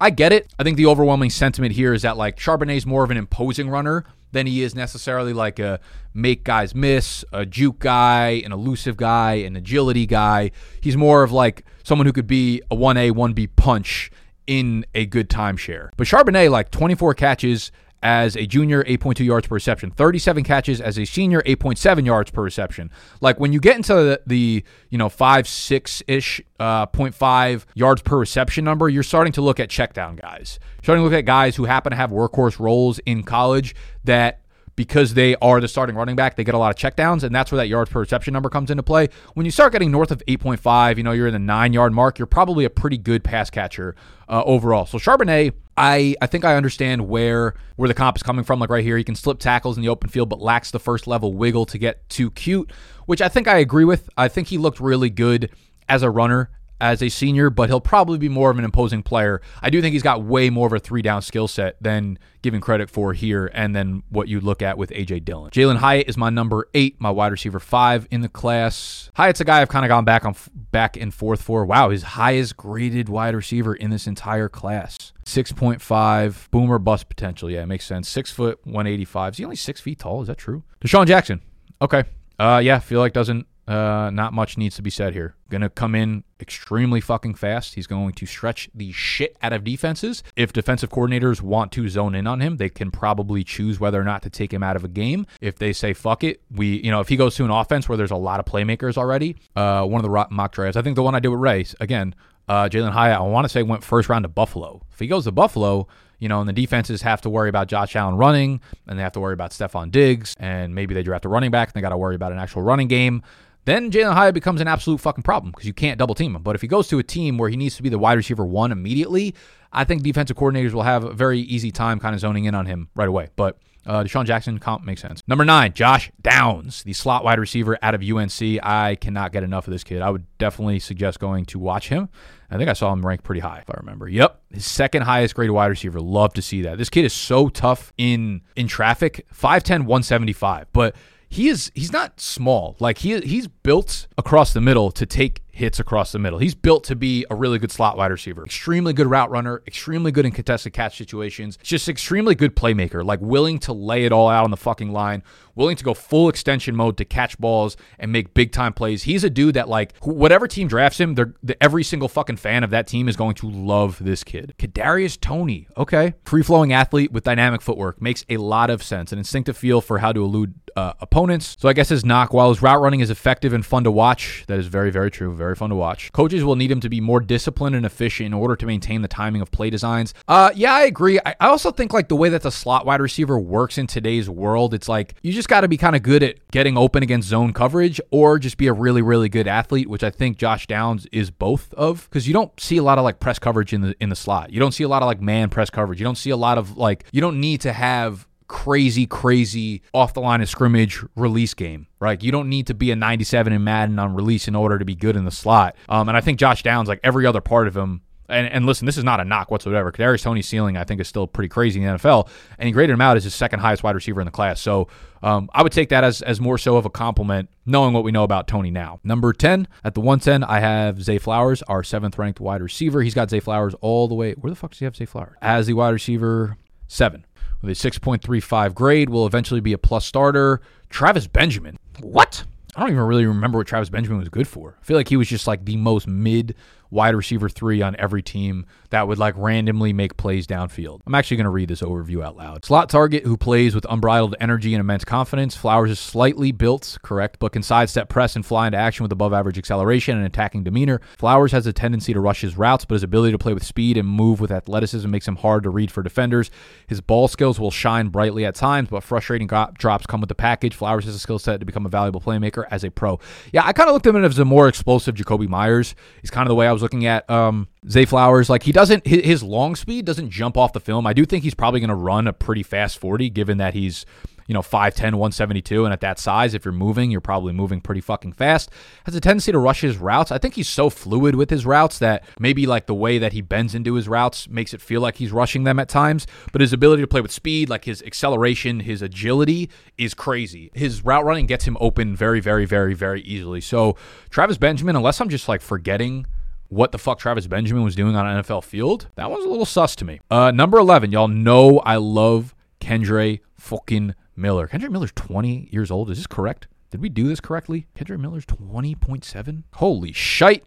I 0.00 0.10
get 0.10 0.32
it. 0.32 0.52
I 0.58 0.62
think 0.62 0.76
the 0.78 0.86
overwhelming 0.86 1.30
sentiment 1.30 1.74
here 1.74 1.92
is 1.92 2.02
that 2.02 2.16
like 2.16 2.38
Charbonnet's 2.38 2.86
more 2.86 3.04
of 3.04 3.10
an 3.10 3.18
imposing 3.18 3.68
runner 3.68 4.04
than 4.32 4.46
he 4.46 4.62
is 4.62 4.74
necessarily 4.74 5.32
like 5.32 5.58
a 5.58 5.80
make 6.14 6.44
guys 6.44 6.74
miss, 6.74 7.24
a 7.32 7.44
juke 7.44 7.80
guy, 7.80 8.42
an 8.44 8.52
elusive 8.52 8.96
guy, 8.96 9.34
an 9.34 9.56
agility 9.56 10.06
guy. 10.06 10.52
He's 10.80 10.96
more 10.96 11.22
of 11.22 11.32
like 11.32 11.64
someone 11.82 12.06
who 12.06 12.12
could 12.12 12.26
be 12.26 12.62
a 12.70 12.76
1A, 12.76 13.12
1B 13.12 13.50
punch 13.56 14.10
in 14.46 14.86
a 14.94 15.04
good 15.06 15.28
timeshare. 15.28 15.90
But 15.96 16.06
Charbonnet, 16.06 16.50
like 16.50 16.70
24 16.70 17.14
catches 17.14 17.70
as 18.02 18.36
a 18.36 18.46
junior, 18.46 18.82
8.2 18.84 19.24
yards 19.24 19.46
per 19.46 19.54
reception. 19.54 19.90
37 19.90 20.44
catches 20.44 20.80
as 20.80 20.98
a 20.98 21.04
senior, 21.04 21.42
8.7 21.42 22.06
yards 22.06 22.30
per 22.30 22.42
reception. 22.42 22.90
Like 23.20 23.38
when 23.38 23.52
you 23.52 23.60
get 23.60 23.76
into 23.76 23.94
the, 23.94 24.22
the 24.26 24.64
you 24.88 24.98
know, 24.98 25.08
5, 25.08 25.46
6 25.46 26.02
ish, 26.06 26.40
uh, 26.58 26.86
0.5 26.86 27.66
yards 27.74 28.02
per 28.02 28.18
reception 28.18 28.64
number, 28.64 28.88
you're 28.88 29.02
starting 29.02 29.32
to 29.34 29.42
look 29.42 29.60
at 29.60 29.68
check 29.68 29.92
down 29.92 30.16
guys. 30.16 30.58
You're 30.76 30.84
starting 30.84 31.00
to 31.02 31.04
look 31.04 31.18
at 31.18 31.26
guys 31.26 31.56
who 31.56 31.64
happen 31.64 31.90
to 31.90 31.96
have 31.96 32.10
workhorse 32.10 32.58
roles 32.58 32.98
in 33.00 33.22
college 33.22 33.74
that 34.04 34.40
because 34.80 35.12
they 35.12 35.36
are 35.42 35.60
the 35.60 35.68
starting 35.68 35.94
running 35.94 36.16
back, 36.16 36.36
they 36.36 36.44
get 36.44 36.54
a 36.54 36.58
lot 36.58 36.70
of 36.70 36.76
checkdowns, 36.76 37.22
and 37.22 37.34
that's 37.34 37.52
where 37.52 37.58
that 37.58 37.68
yards 37.68 37.90
per 37.90 38.00
reception 38.00 38.32
number 38.32 38.48
comes 38.48 38.70
into 38.70 38.82
play. 38.82 39.08
When 39.34 39.44
you 39.44 39.52
start 39.52 39.72
getting 39.72 39.90
north 39.90 40.10
of 40.10 40.22
8.5, 40.26 40.96
you 40.96 41.02
know, 41.02 41.12
you're 41.12 41.26
in 41.26 41.34
the 41.34 41.38
nine 41.38 41.74
yard 41.74 41.92
mark, 41.92 42.18
you're 42.18 42.24
probably 42.24 42.64
a 42.64 42.70
pretty 42.70 42.96
good 42.96 43.22
pass 43.22 43.50
catcher 43.50 43.94
uh, 44.26 44.42
overall. 44.44 44.86
So 44.86 44.96
Charbonnet, 44.96 45.52
I, 45.80 46.14
I 46.20 46.26
think 46.26 46.44
I 46.44 46.56
understand 46.56 47.08
where 47.08 47.54
where 47.76 47.88
the 47.88 47.94
comp 47.94 48.14
is 48.14 48.22
coming 48.22 48.44
from. 48.44 48.60
Like 48.60 48.68
right 48.68 48.84
here, 48.84 48.98
he 48.98 49.04
can 49.04 49.14
slip 49.14 49.38
tackles 49.38 49.78
in 49.78 49.82
the 49.82 49.88
open 49.88 50.10
field, 50.10 50.28
but 50.28 50.38
lacks 50.38 50.70
the 50.70 50.78
first 50.78 51.06
level 51.06 51.32
wiggle 51.32 51.64
to 51.64 51.78
get 51.78 52.06
too 52.10 52.30
cute, 52.32 52.70
which 53.06 53.22
I 53.22 53.28
think 53.28 53.48
I 53.48 53.56
agree 53.56 53.86
with. 53.86 54.10
I 54.14 54.28
think 54.28 54.48
he 54.48 54.58
looked 54.58 54.78
really 54.78 55.08
good 55.08 55.50
as 55.88 56.02
a 56.02 56.10
runner 56.10 56.50
as 56.80 57.02
a 57.02 57.08
senior, 57.08 57.50
but 57.50 57.68
he'll 57.68 57.80
probably 57.80 58.18
be 58.18 58.28
more 58.28 58.50
of 58.50 58.58
an 58.58 58.64
imposing 58.64 59.02
player. 59.02 59.40
I 59.62 59.70
do 59.70 59.80
think 59.80 59.92
he's 59.92 60.02
got 60.02 60.22
way 60.22 60.50
more 60.50 60.66
of 60.66 60.72
a 60.72 60.78
three 60.78 61.02
down 61.02 61.22
skill 61.22 61.48
set 61.48 61.76
than 61.80 62.18
given 62.42 62.60
credit 62.60 62.88
for 62.88 63.12
here, 63.12 63.50
and 63.52 63.76
then 63.76 64.02
what 64.08 64.28
you 64.28 64.40
look 64.40 64.62
at 64.62 64.78
with 64.78 64.90
AJ 64.90 65.24
Dillon. 65.24 65.50
Jalin 65.50 65.76
Hyatt 65.76 66.08
is 66.08 66.16
my 66.16 66.30
number 66.30 66.68
eight, 66.74 67.00
my 67.00 67.10
wide 67.10 67.32
receiver 67.32 67.60
five 67.60 68.06
in 68.10 68.22
the 68.22 68.28
class. 68.28 69.10
Hyatt's 69.14 69.40
a 69.40 69.44
guy 69.44 69.60
I've 69.60 69.68
kind 69.68 69.84
of 69.84 69.88
gone 69.88 70.04
back 70.04 70.24
on 70.24 70.34
back 70.72 70.96
and 70.96 71.12
forth 71.12 71.42
for. 71.42 71.64
Wow, 71.64 71.90
his 71.90 72.02
highest 72.02 72.56
graded 72.56 73.08
wide 73.08 73.34
receiver 73.34 73.74
in 73.74 73.90
this 73.90 74.06
entire 74.06 74.48
class. 74.48 75.12
6.5 75.24 76.50
boomer 76.50 76.78
bust 76.78 77.08
potential. 77.08 77.50
Yeah, 77.50 77.62
it 77.62 77.66
makes 77.66 77.84
sense. 77.84 78.08
Six 78.08 78.32
foot 78.32 78.58
185. 78.64 79.34
Is 79.34 79.38
he 79.38 79.44
only 79.44 79.56
six 79.56 79.80
feet 79.80 79.98
tall? 79.98 80.22
Is 80.22 80.28
that 80.28 80.38
true? 80.38 80.64
DeSean 80.84 81.06
Jackson. 81.06 81.40
Okay. 81.80 82.04
Uh, 82.38 82.60
yeah, 82.62 82.78
feel 82.78 83.00
like 83.00 83.12
doesn't 83.12 83.46
uh, 83.70 84.10
not 84.10 84.32
much 84.32 84.58
needs 84.58 84.74
to 84.74 84.82
be 84.82 84.90
said 84.90 85.12
here. 85.12 85.36
Going 85.48 85.60
to 85.60 85.70
come 85.70 85.94
in 85.94 86.24
extremely 86.40 87.00
fucking 87.00 87.34
fast. 87.34 87.76
He's 87.76 87.86
going 87.86 88.14
to 88.14 88.26
stretch 88.26 88.68
the 88.74 88.90
shit 88.90 89.36
out 89.42 89.52
of 89.52 89.62
defenses. 89.62 90.24
If 90.34 90.52
defensive 90.52 90.90
coordinators 90.90 91.40
want 91.40 91.70
to 91.72 91.88
zone 91.88 92.16
in 92.16 92.26
on 92.26 92.40
him, 92.40 92.56
they 92.56 92.68
can 92.68 92.90
probably 92.90 93.44
choose 93.44 93.78
whether 93.78 94.00
or 94.00 94.04
not 94.04 94.22
to 94.22 94.30
take 94.30 94.52
him 94.52 94.64
out 94.64 94.74
of 94.74 94.82
a 94.82 94.88
game. 94.88 95.24
If 95.40 95.60
they 95.60 95.72
say 95.72 95.92
fuck 95.92 96.24
it, 96.24 96.40
we 96.50 96.82
you 96.82 96.90
know 96.90 96.98
if 96.98 97.06
he 97.08 97.16
goes 97.16 97.36
to 97.36 97.44
an 97.44 97.52
offense 97.52 97.88
where 97.88 97.96
there's 97.96 98.10
a 98.10 98.16
lot 98.16 98.40
of 98.40 98.46
playmakers 98.46 98.96
already, 98.98 99.36
uh, 99.54 99.86
one 99.86 100.04
of 100.04 100.10
the 100.10 100.26
mock 100.34 100.50
drafts, 100.50 100.76
I 100.76 100.82
think 100.82 100.96
the 100.96 101.04
one 101.04 101.14
I 101.14 101.20
did 101.20 101.28
with 101.28 101.38
Ray 101.38 101.64
again, 101.78 102.16
uh, 102.48 102.68
Jalin 102.68 102.90
Hyatt, 102.90 103.20
I 103.20 103.22
want 103.22 103.44
to 103.44 103.48
say 103.48 103.62
went 103.62 103.84
first 103.84 104.08
round 104.08 104.24
to 104.24 104.28
Buffalo. 104.28 104.82
If 104.92 104.98
he 104.98 105.06
goes 105.06 105.24
to 105.24 105.32
Buffalo, 105.32 105.86
you 106.18 106.28
know, 106.28 106.40
and 106.40 106.48
the 106.48 106.52
defenses 106.52 107.02
have 107.02 107.20
to 107.20 107.30
worry 107.30 107.48
about 107.48 107.68
Josh 107.68 107.94
Allen 107.94 108.16
running, 108.16 108.60
and 108.88 108.98
they 108.98 109.02
have 109.04 109.12
to 109.12 109.20
worry 109.20 109.34
about 109.34 109.52
Stefon 109.52 109.92
Diggs, 109.92 110.34
and 110.40 110.74
maybe 110.74 110.92
they 110.92 111.04
draft 111.04 111.24
a 111.24 111.28
running 111.28 111.52
back, 111.52 111.68
and 111.68 111.74
they 111.74 111.80
got 111.80 111.90
to 111.90 111.96
worry 111.96 112.16
about 112.16 112.32
an 112.32 112.38
actual 112.38 112.62
running 112.62 112.88
game 112.88 113.22
then 113.64 113.90
Jalin 113.90 114.14
Hyatt 114.14 114.34
becomes 114.34 114.60
an 114.60 114.68
absolute 114.68 115.00
fucking 115.00 115.22
problem 115.22 115.52
because 115.52 115.66
you 115.66 115.72
can't 115.72 115.98
double 115.98 116.14
team 116.14 116.34
him. 116.34 116.42
But 116.42 116.54
if 116.54 116.62
he 116.62 116.68
goes 116.68 116.88
to 116.88 116.98
a 116.98 117.02
team 117.02 117.38
where 117.38 117.48
he 117.48 117.56
needs 117.56 117.76
to 117.76 117.82
be 117.82 117.88
the 117.88 117.98
wide 117.98 118.14
receiver 118.14 118.44
one 118.44 118.72
immediately, 118.72 119.34
I 119.72 119.84
think 119.84 120.02
defensive 120.02 120.36
coordinators 120.36 120.72
will 120.72 120.82
have 120.82 121.04
a 121.04 121.12
very 121.12 121.40
easy 121.40 121.70
time 121.70 122.00
kind 122.00 122.14
of 122.14 122.20
zoning 122.20 122.44
in 122.44 122.54
on 122.54 122.66
him 122.66 122.88
right 122.94 123.08
away. 123.08 123.28
But 123.36 123.58
uh, 123.86 124.04
DeSean 124.04 124.26
Jackson 124.26 124.58
comp 124.58 124.84
makes 124.84 125.00
sense. 125.00 125.22
Number 125.26 125.44
nine, 125.44 125.72
Josh 125.72 126.10
Downs, 126.20 126.82
the 126.82 126.92
slot 126.92 127.24
wide 127.24 127.38
receiver 127.38 127.78
out 127.82 127.94
of 127.94 128.02
UNC. 128.02 128.40
I 128.62 128.96
cannot 129.00 129.32
get 129.32 129.42
enough 129.42 129.66
of 129.66 129.72
this 129.72 129.84
kid. 129.84 130.02
I 130.02 130.10
would 130.10 130.26
definitely 130.38 130.78
suggest 130.80 131.18
going 131.18 131.46
to 131.46 131.58
watch 131.58 131.88
him. 131.88 132.08
I 132.50 132.56
think 132.56 132.68
I 132.68 132.72
saw 132.72 132.92
him 132.92 133.06
ranked 133.06 133.24
pretty 133.24 133.40
high, 133.40 133.58
if 133.60 133.70
I 133.70 133.74
remember. 133.78 134.08
Yep, 134.08 134.40
his 134.52 134.66
second 134.66 135.02
highest 135.02 135.34
graded 135.34 135.54
wide 135.54 135.68
receiver. 135.68 136.00
Love 136.00 136.34
to 136.34 136.42
see 136.42 136.62
that. 136.62 136.78
This 136.78 136.90
kid 136.90 137.04
is 137.04 137.12
so 137.12 137.48
tough 137.48 137.92
in 137.96 138.42
in 138.56 138.66
traffic. 138.66 139.26
5'10", 139.32 139.84
175. 139.86 140.66
But 140.72 140.94
he 141.30 141.48
is 141.48 141.70
he's 141.74 141.92
not 141.92 142.20
small. 142.20 142.76
Like 142.80 142.98
he 142.98 143.20
he's 143.20 143.46
built 143.70 144.08
across 144.18 144.52
the 144.52 144.60
middle 144.60 144.90
to 144.90 145.06
take 145.06 145.42
hits 145.52 145.78
across 145.78 146.10
the 146.10 146.18
middle. 146.18 146.38
He's 146.38 146.54
built 146.54 146.84
to 146.84 146.96
be 146.96 147.24
a 147.30 147.34
really 147.34 147.58
good 147.58 147.70
slot 147.70 147.96
wide 147.96 148.10
receiver. 148.10 148.44
Extremely 148.44 148.92
good 148.92 149.06
route 149.06 149.30
runner, 149.30 149.62
extremely 149.66 150.10
good 150.10 150.24
in 150.24 150.32
contested 150.32 150.72
catch 150.72 150.96
situations. 150.96 151.58
Just 151.62 151.88
extremely 151.88 152.34
good 152.34 152.56
playmaker, 152.56 153.04
like 153.04 153.20
willing 153.20 153.58
to 153.60 153.72
lay 153.72 154.06
it 154.06 154.12
all 154.12 154.28
out 154.28 154.44
on 154.44 154.50
the 154.50 154.56
fucking 154.56 154.90
line, 154.90 155.22
willing 155.54 155.76
to 155.76 155.84
go 155.84 155.92
full 155.92 156.28
extension 156.28 156.74
mode 156.74 156.96
to 156.96 157.04
catch 157.04 157.38
balls 157.38 157.76
and 157.98 158.10
make 158.10 158.32
big 158.32 158.52
time 158.52 158.72
plays. 158.72 159.02
He's 159.02 159.22
a 159.22 159.30
dude 159.30 159.54
that 159.54 159.68
like 159.68 159.96
whatever 159.98 160.48
team 160.48 160.66
drafts 160.66 160.98
him, 160.98 161.14
they're 161.14 161.34
every 161.60 161.84
single 161.84 162.08
fucking 162.08 162.38
fan 162.38 162.64
of 162.64 162.70
that 162.70 162.86
team 162.86 163.08
is 163.08 163.16
going 163.16 163.34
to 163.36 163.50
love 163.50 163.98
this 164.00 164.24
kid. 164.24 164.54
Kadarius 164.58 165.20
Toney, 165.20 165.68
okay, 165.76 166.14
free 166.24 166.42
flowing 166.42 166.72
athlete 166.72 167.12
with 167.12 167.24
dynamic 167.24 167.60
footwork 167.60 168.00
makes 168.00 168.24
a 168.30 168.38
lot 168.38 168.70
of 168.70 168.82
sense. 168.82 169.12
An 169.12 169.18
instinctive 169.18 169.56
feel 169.56 169.80
for 169.80 169.98
how 169.98 170.12
to 170.12 170.24
elude 170.24 170.54
uh, 170.76 170.94
opponents. 171.00 171.56
So 171.58 171.68
I 171.68 171.72
guess 171.72 171.88
his 171.88 172.04
knock, 172.04 172.32
while 172.32 172.48
his 172.48 172.62
route 172.62 172.80
running 172.80 173.00
is 173.00 173.10
effective 173.10 173.52
and 173.52 173.59
fun 173.62 173.84
to 173.84 173.90
watch, 173.90 174.44
that 174.46 174.58
is 174.58 174.66
very, 174.66 174.90
very 174.90 175.10
true, 175.10 175.34
very 175.34 175.54
fun 175.54 175.70
to 175.70 175.76
watch. 175.76 176.12
Coaches 176.12 176.44
will 176.44 176.56
need 176.56 176.70
him 176.70 176.80
to 176.80 176.88
be 176.88 177.00
more 177.00 177.20
disciplined 177.20 177.76
and 177.76 177.86
efficient 177.86 178.26
in 178.26 178.34
order 178.34 178.56
to 178.56 178.66
maintain 178.66 179.02
the 179.02 179.08
timing 179.08 179.42
of 179.42 179.50
play 179.50 179.70
designs. 179.70 180.14
Uh, 180.28 180.50
yeah, 180.54 180.72
I 180.74 180.82
agree. 180.82 181.18
I, 181.24 181.34
I 181.40 181.48
also 181.48 181.70
think 181.70 181.92
like 181.92 182.08
the 182.08 182.16
way 182.16 182.28
that 182.28 182.42
the 182.42 182.50
slot 182.50 182.86
wide 182.86 183.00
receiver 183.00 183.38
works 183.38 183.78
in 183.78 183.86
today's 183.86 184.28
world, 184.28 184.74
it's 184.74 184.88
like 184.88 185.14
you 185.22 185.32
just 185.32 185.48
got 185.48 185.62
to 185.62 185.68
be 185.68 185.76
kind 185.76 185.96
of 185.96 186.02
good 186.02 186.22
at 186.22 186.36
getting 186.50 186.76
open 186.76 187.02
against 187.02 187.28
zone 187.28 187.52
coverage 187.52 188.00
or 188.10 188.38
just 188.38 188.56
be 188.56 188.66
a 188.66 188.72
really, 188.72 189.02
really 189.02 189.28
good 189.28 189.46
athlete, 189.46 189.88
which 189.88 190.02
I 190.02 190.10
think 190.10 190.38
Josh 190.38 190.66
Downs 190.66 191.06
is 191.12 191.30
both 191.30 191.72
of 191.74 192.08
because 192.08 192.26
you 192.26 192.34
don't 192.34 192.58
see 192.58 192.76
a 192.76 192.82
lot 192.82 192.98
of 192.98 193.04
like 193.04 193.20
press 193.20 193.38
coverage 193.38 193.72
in 193.72 193.80
the 193.80 193.94
in 194.00 194.08
the 194.08 194.16
slot. 194.16 194.52
You 194.52 194.60
don't 194.60 194.72
see 194.72 194.84
a 194.84 194.88
lot 194.88 195.02
of 195.02 195.06
like 195.06 195.20
man 195.20 195.50
press 195.50 195.70
coverage. 195.70 196.00
You 196.00 196.04
don't 196.04 196.18
see 196.18 196.30
a 196.30 196.36
lot 196.36 196.58
of 196.58 196.76
like 196.76 197.04
you 197.12 197.20
don't 197.20 197.40
need 197.40 197.60
to 197.62 197.72
have 197.72 198.26
crazy, 198.50 199.06
crazy 199.06 199.80
off 199.94 200.12
the 200.12 200.20
line 200.20 200.42
of 200.42 200.48
scrimmage 200.48 201.04
release 201.14 201.54
game, 201.54 201.86
right? 202.00 202.20
You 202.20 202.32
don't 202.32 202.48
need 202.48 202.66
to 202.66 202.74
be 202.74 202.90
a 202.90 202.96
97 202.96 203.52
in 203.52 203.62
Madden 203.62 203.96
on 204.00 204.12
release 204.12 204.48
in 204.48 204.56
order 204.56 204.76
to 204.76 204.84
be 204.84 204.96
good 204.96 205.14
in 205.14 205.24
the 205.24 205.30
slot. 205.30 205.76
Um, 205.88 206.08
and 206.08 206.16
I 206.18 206.20
think 206.20 206.40
Josh 206.40 206.64
Downs, 206.64 206.88
like 206.88 206.98
every 207.04 207.26
other 207.26 207.40
part 207.40 207.68
of 207.68 207.76
him, 207.76 208.02
and, 208.28 208.48
and 208.48 208.66
listen, 208.66 208.86
this 208.86 208.96
is 208.96 209.04
not 209.04 209.20
a 209.20 209.24
knock 209.24 209.52
whatsoever. 209.52 209.92
Kadarius 209.92 210.24
Toney's 210.24 210.48
ceiling, 210.48 210.76
I 210.76 210.82
think, 210.82 211.00
is 211.00 211.06
still 211.06 211.28
pretty 211.28 211.48
crazy 211.48 211.80
in 211.80 211.86
the 211.86 211.98
NFL, 211.98 212.28
and 212.58 212.66
he 212.66 212.72
graded 212.72 212.94
him 212.94 213.00
out 213.00 213.16
as 213.16 213.22
his 213.22 213.36
second 213.36 213.60
highest 213.60 213.84
wide 213.84 213.94
receiver 213.94 214.20
in 214.20 214.24
the 214.24 214.32
class. 214.32 214.60
So 214.60 214.88
um, 215.22 215.48
I 215.54 215.62
would 215.62 215.72
take 215.72 215.88
that 215.90 216.02
as 216.02 216.20
as 216.22 216.40
more 216.40 216.58
so 216.58 216.76
of 216.76 216.84
a 216.84 216.90
compliment, 216.90 217.50
knowing 217.66 217.92
what 217.92 218.02
we 218.02 218.10
know 218.10 218.24
about 218.24 218.48
Toney 218.48 218.72
now. 218.72 218.98
Number 219.04 219.32
ten 219.32 219.68
at 219.84 219.94
the 219.94 220.00
one 220.00 220.18
ten, 220.18 220.42
I 220.42 220.58
have 220.58 221.00
Zay 221.02 221.18
Flowers, 221.18 221.62
our 221.62 221.84
seventh 221.84 222.18
ranked 222.18 222.40
wide 222.40 222.62
receiver. 222.62 223.02
He's 223.02 223.14
got 223.14 223.30
Zay 223.30 223.40
Flowers 223.40 223.74
all 223.80 224.08
the 224.08 224.14
way. 224.16 224.32
Where 224.32 224.50
the 224.50 224.56
fuck 224.56 224.72
does 224.72 224.80
he 224.80 224.84
have 224.86 224.96
Zay 224.96 225.06
Flowers? 225.06 225.36
As 225.40 225.66
the 225.66 225.74
wide 225.74 225.90
receiver 225.90 226.56
seven 226.88 227.24
with 227.62 227.70
a 227.70 227.90
6.35 227.90 228.74
grade, 228.74 229.10
will 229.10 229.26
eventually 229.26 229.60
be 229.60 229.72
a 229.72 229.78
plus 229.78 230.04
starter. 230.04 230.60
Travis 230.88 231.26
Benjamin. 231.26 231.76
What? 232.00 232.44
I 232.76 232.80
don't 232.80 232.90
even 232.90 233.02
really 233.02 233.26
remember 233.26 233.58
what 233.58 233.66
Travis 233.66 233.90
Benjamin 233.90 234.18
was 234.18 234.28
good 234.28 234.46
for. 234.48 234.76
I 234.80 234.84
feel 234.84 234.96
like 234.96 235.08
he 235.08 235.16
was 235.16 235.28
just 235.28 235.46
like 235.46 235.64
the 235.64 235.76
most 235.76 236.06
mid 236.06 236.54
wide 236.90 237.14
receiver 237.14 237.48
three 237.48 237.82
on 237.82 237.96
every 237.96 238.22
team 238.22 238.66
that 238.90 239.06
would 239.06 239.18
like 239.18 239.34
randomly 239.36 239.92
make 239.92 240.16
plays 240.16 240.46
downfield. 240.46 241.00
I'm 241.06 241.14
actually 241.14 241.36
going 241.36 241.44
to 241.44 241.50
read 241.50 241.68
this 241.68 241.82
overview 241.82 242.24
out 242.24 242.36
loud. 242.36 242.64
Slot 242.64 242.88
target 242.88 243.24
who 243.24 243.36
plays 243.36 243.74
with 243.74 243.86
unbridled 243.88 244.34
energy 244.40 244.74
and 244.74 244.80
immense 244.80 245.04
confidence. 245.04 245.56
Flowers 245.56 245.90
is 245.90 246.00
slightly 246.00 246.50
built, 246.50 246.98
correct, 247.02 247.38
but 247.38 247.52
can 247.52 247.62
sidestep 247.62 248.08
press 248.08 248.34
and 248.34 248.44
fly 248.44 248.66
into 248.66 248.78
action 248.78 249.04
with 249.04 249.12
above 249.12 249.32
average 249.32 249.58
acceleration 249.58 250.16
and 250.16 250.26
attacking 250.26 250.64
demeanor. 250.64 251.00
Flowers 251.18 251.52
has 251.52 251.66
a 251.66 251.72
tendency 251.72 252.12
to 252.12 252.20
rush 252.20 252.40
his 252.40 252.56
routes, 252.56 252.84
but 252.84 252.94
his 252.94 253.02
ability 253.02 253.32
to 253.32 253.38
play 253.38 253.54
with 253.54 253.64
speed 253.64 253.96
and 253.96 254.08
move 254.08 254.40
with 254.40 254.50
athleticism 254.50 255.08
makes 255.08 255.28
him 255.28 255.36
hard 255.36 255.62
to 255.62 255.70
read 255.70 255.90
for 255.92 256.02
defenders. 256.02 256.50
His 256.88 257.00
ball 257.00 257.28
skills 257.28 257.60
will 257.60 257.70
shine 257.70 258.08
brightly 258.08 258.44
at 258.44 258.56
times, 258.56 258.88
but 258.90 259.04
frustrating 259.04 259.46
drops 259.46 260.06
come 260.06 260.20
with 260.20 260.28
the 260.28 260.34
package. 260.34 260.74
Flowers 260.74 261.04
has 261.04 261.14
a 261.14 261.18
skill 261.18 261.38
set 261.38 261.60
to 261.60 261.66
become 261.66 261.86
a 261.86 261.88
valuable 261.88 262.20
playmaker 262.20 262.64
as 262.70 262.82
a 262.82 262.90
pro. 262.90 263.20
Yeah, 263.52 263.64
I 263.64 263.72
kind 263.72 263.88
of 263.88 263.94
looked 263.94 264.06
at 264.06 264.14
him 264.14 264.24
as 264.24 264.38
a 264.38 264.44
more 264.44 264.66
explosive 264.66 265.14
Jakobi 265.14 265.48
Meyers. 265.48 265.94
He's 266.20 266.30
kind 266.30 266.46
of 266.46 266.48
the 266.48 266.56
way 266.56 266.66
I 266.66 266.72
was 266.72 266.79
looking 266.82 267.06
at 267.06 267.28
um, 267.30 267.68
Zay 267.88 268.04
Flowers. 268.04 268.50
Like 268.50 268.62
he 268.62 268.72
doesn't 268.72 269.06
his 269.06 269.42
long 269.42 269.76
speed 269.76 270.04
doesn't 270.04 270.30
jump 270.30 270.56
off 270.56 270.72
the 270.72 270.80
film. 270.80 271.06
I 271.06 271.12
do 271.12 271.24
think 271.24 271.44
he's 271.44 271.54
probably 271.54 271.80
going 271.80 271.88
to 271.88 271.94
run 271.94 272.26
a 272.26 272.32
pretty 272.32 272.62
fast 272.62 272.98
40 272.98 273.30
given 273.30 273.58
that 273.58 273.74
he's 273.74 274.04
you 274.46 274.54
know 274.54 274.62
5'10 274.62 275.14
172 275.14 275.84
and 275.84 275.92
at 275.92 276.00
that 276.00 276.18
size 276.18 276.54
if 276.54 276.64
you're 276.64 276.72
moving 276.72 277.12
you're 277.12 277.20
probably 277.20 277.52
moving 277.52 277.80
pretty 277.80 278.00
fucking 278.00 278.32
fast. 278.32 278.68
Has 279.04 279.14
a 279.14 279.20
tendency 279.20 279.52
to 279.52 279.58
rush 279.58 279.80
his 279.80 279.96
routes. 279.96 280.32
I 280.32 280.38
think 280.38 280.54
he's 280.54 280.68
so 280.68 280.90
fluid 280.90 281.36
with 281.36 281.50
his 281.50 281.64
routes 281.64 282.00
that 282.00 282.24
maybe 282.38 282.66
like 282.66 282.86
the 282.86 282.94
way 282.94 283.18
that 283.18 283.32
he 283.32 283.42
bends 283.42 283.76
into 283.76 283.94
his 283.94 284.08
routes 284.08 284.48
makes 284.48 284.74
it 284.74 284.80
feel 284.80 285.00
like 285.00 285.16
he's 285.16 285.30
rushing 285.30 285.62
them 285.62 285.78
at 285.78 285.88
times. 285.88 286.26
But 286.52 286.62
his 286.62 286.72
ability 286.72 287.02
to 287.02 287.06
play 287.06 287.20
with 287.20 287.30
speed 287.30 287.68
like 287.68 287.84
his 287.84 288.02
acceleration 288.02 288.80
his 288.80 289.02
agility 289.02 289.70
is 289.96 290.14
crazy. 290.14 290.72
His 290.74 291.04
route 291.04 291.24
running 291.24 291.46
gets 291.46 291.64
him 291.66 291.76
open 291.80 292.16
very 292.16 292.40
very 292.40 292.64
very 292.64 292.94
very 292.94 293.22
easily. 293.22 293.60
So 293.60 293.96
travis 294.30 294.58
benjamin 294.58 294.96
unless 294.96 295.20
i'm 295.20 295.28
just 295.28 295.48
like 295.48 295.60
forgetting 295.60 296.26
what 296.70 296.92
the 296.92 296.98
fuck 296.98 297.18
Travis 297.18 297.46
Benjamin 297.46 297.82
was 297.82 297.94
doing 297.94 298.16
on 298.16 298.26
an 298.26 298.42
NFL 298.42 298.64
field, 298.64 299.08
that 299.16 299.30
was 299.30 299.44
a 299.44 299.48
little 299.48 299.66
sus 299.66 299.94
to 299.96 300.04
me. 300.04 300.20
Uh, 300.30 300.50
number 300.52 300.78
11, 300.78 301.12
y'all 301.12 301.28
know 301.28 301.80
I 301.80 301.96
love 301.96 302.54
Kendre 302.80 303.40
fucking 303.54 304.14
Miller. 304.36 304.68
Kendre 304.68 304.90
Miller's 304.90 305.12
20 305.14 305.68
years 305.70 305.90
old. 305.90 306.10
Is 306.10 306.18
this 306.18 306.26
correct? 306.26 306.68
Did 306.90 307.02
we 307.02 307.08
do 307.08 307.28
this 307.28 307.40
correctly? 307.40 307.86
Kendre 307.96 308.18
Miller's 308.18 308.46
20.7? 308.46 309.64
Holy 309.74 310.12
shite. 310.12 310.64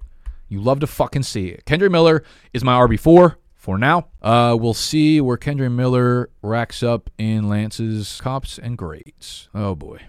You 0.50 0.62
love 0.62 0.82
to 0.82 0.88
fucking 0.88 1.24
see 1.24 1.48
it. 1.48 1.66
Kendre 1.66 1.90
Miller 1.90 2.24
is 2.54 2.64
my 2.64 2.78
RB4 2.80 3.36
for 3.56 3.78
now. 3.78 4.08
Uh, 4.22 4.58
we'll 4.60 4.74
see 4.74 5.22
where 5.22 5.38
Kendre 5.38 5.72
Miller 5.72 6.30
racks 6.42 6.84
up 6.84 7.10
in 7.18 7.48
Lance's 7.50 8.20
cops 8.22 8.60
and 8.60 8.78
grades. 8.78 9.48
Oh 9.56 9.74
boy. 9.74 10.02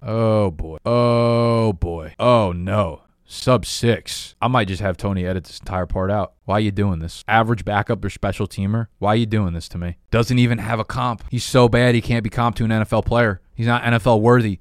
Oh 0.00 0.52
boy. 0.52 0.78
Oh 0.86 1.72
boy. 1.72 2.14
Oh 2.18 2.52
no 2.52 3.02
sub 3.24 3.64
six. 3.64 4.34
I 4.40 4.48
might 4.48 4.68
just 4.68 4.82
have 4.82 4.96
Tony 4.96 5.26
edit 5.26 5.44
this 5.44 5.58
entire 5.60 5.86
part 5.86 6.10
out. 6.10 6.34
Why 6.44 6.56
are 6.56 6.60
you 6.60 6.70
doing 6.70 6.98
this? 6.98 7.24
Average 7.28 7.64
backup 7.64 8.04
or 8.04 8.10
special 8.10 8.46
teamer? 8.46 8.88
Why 8.98 9.10
are 9.10 9.16
you 9.16 9.26
doing 9.26 9.54
this 9.54 9.68
to 9.70 9.78
me? 9.78 9.96
Doesn't 10.10 10.38
even 10.38 10.58
have 10.58 10.80
a 10.80 10.84
comp. 10.84 11.24
He's 11.30 11.44
so 11.44 11.68
bad 11.68 11.94
he 11.94 12.00
can't 12.00 12.24
be 12.24 12.30
comp 12.30 12.56
to 12.56 12.64
an 12.64 12.70
NFL 12.70 13.06
player. 13.06 13.40
He's 13.54 13.66
not 13.66 13.82
NFL 13.82 14.20
worthy. 14.20 14.60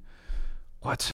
What? 0.81 1.11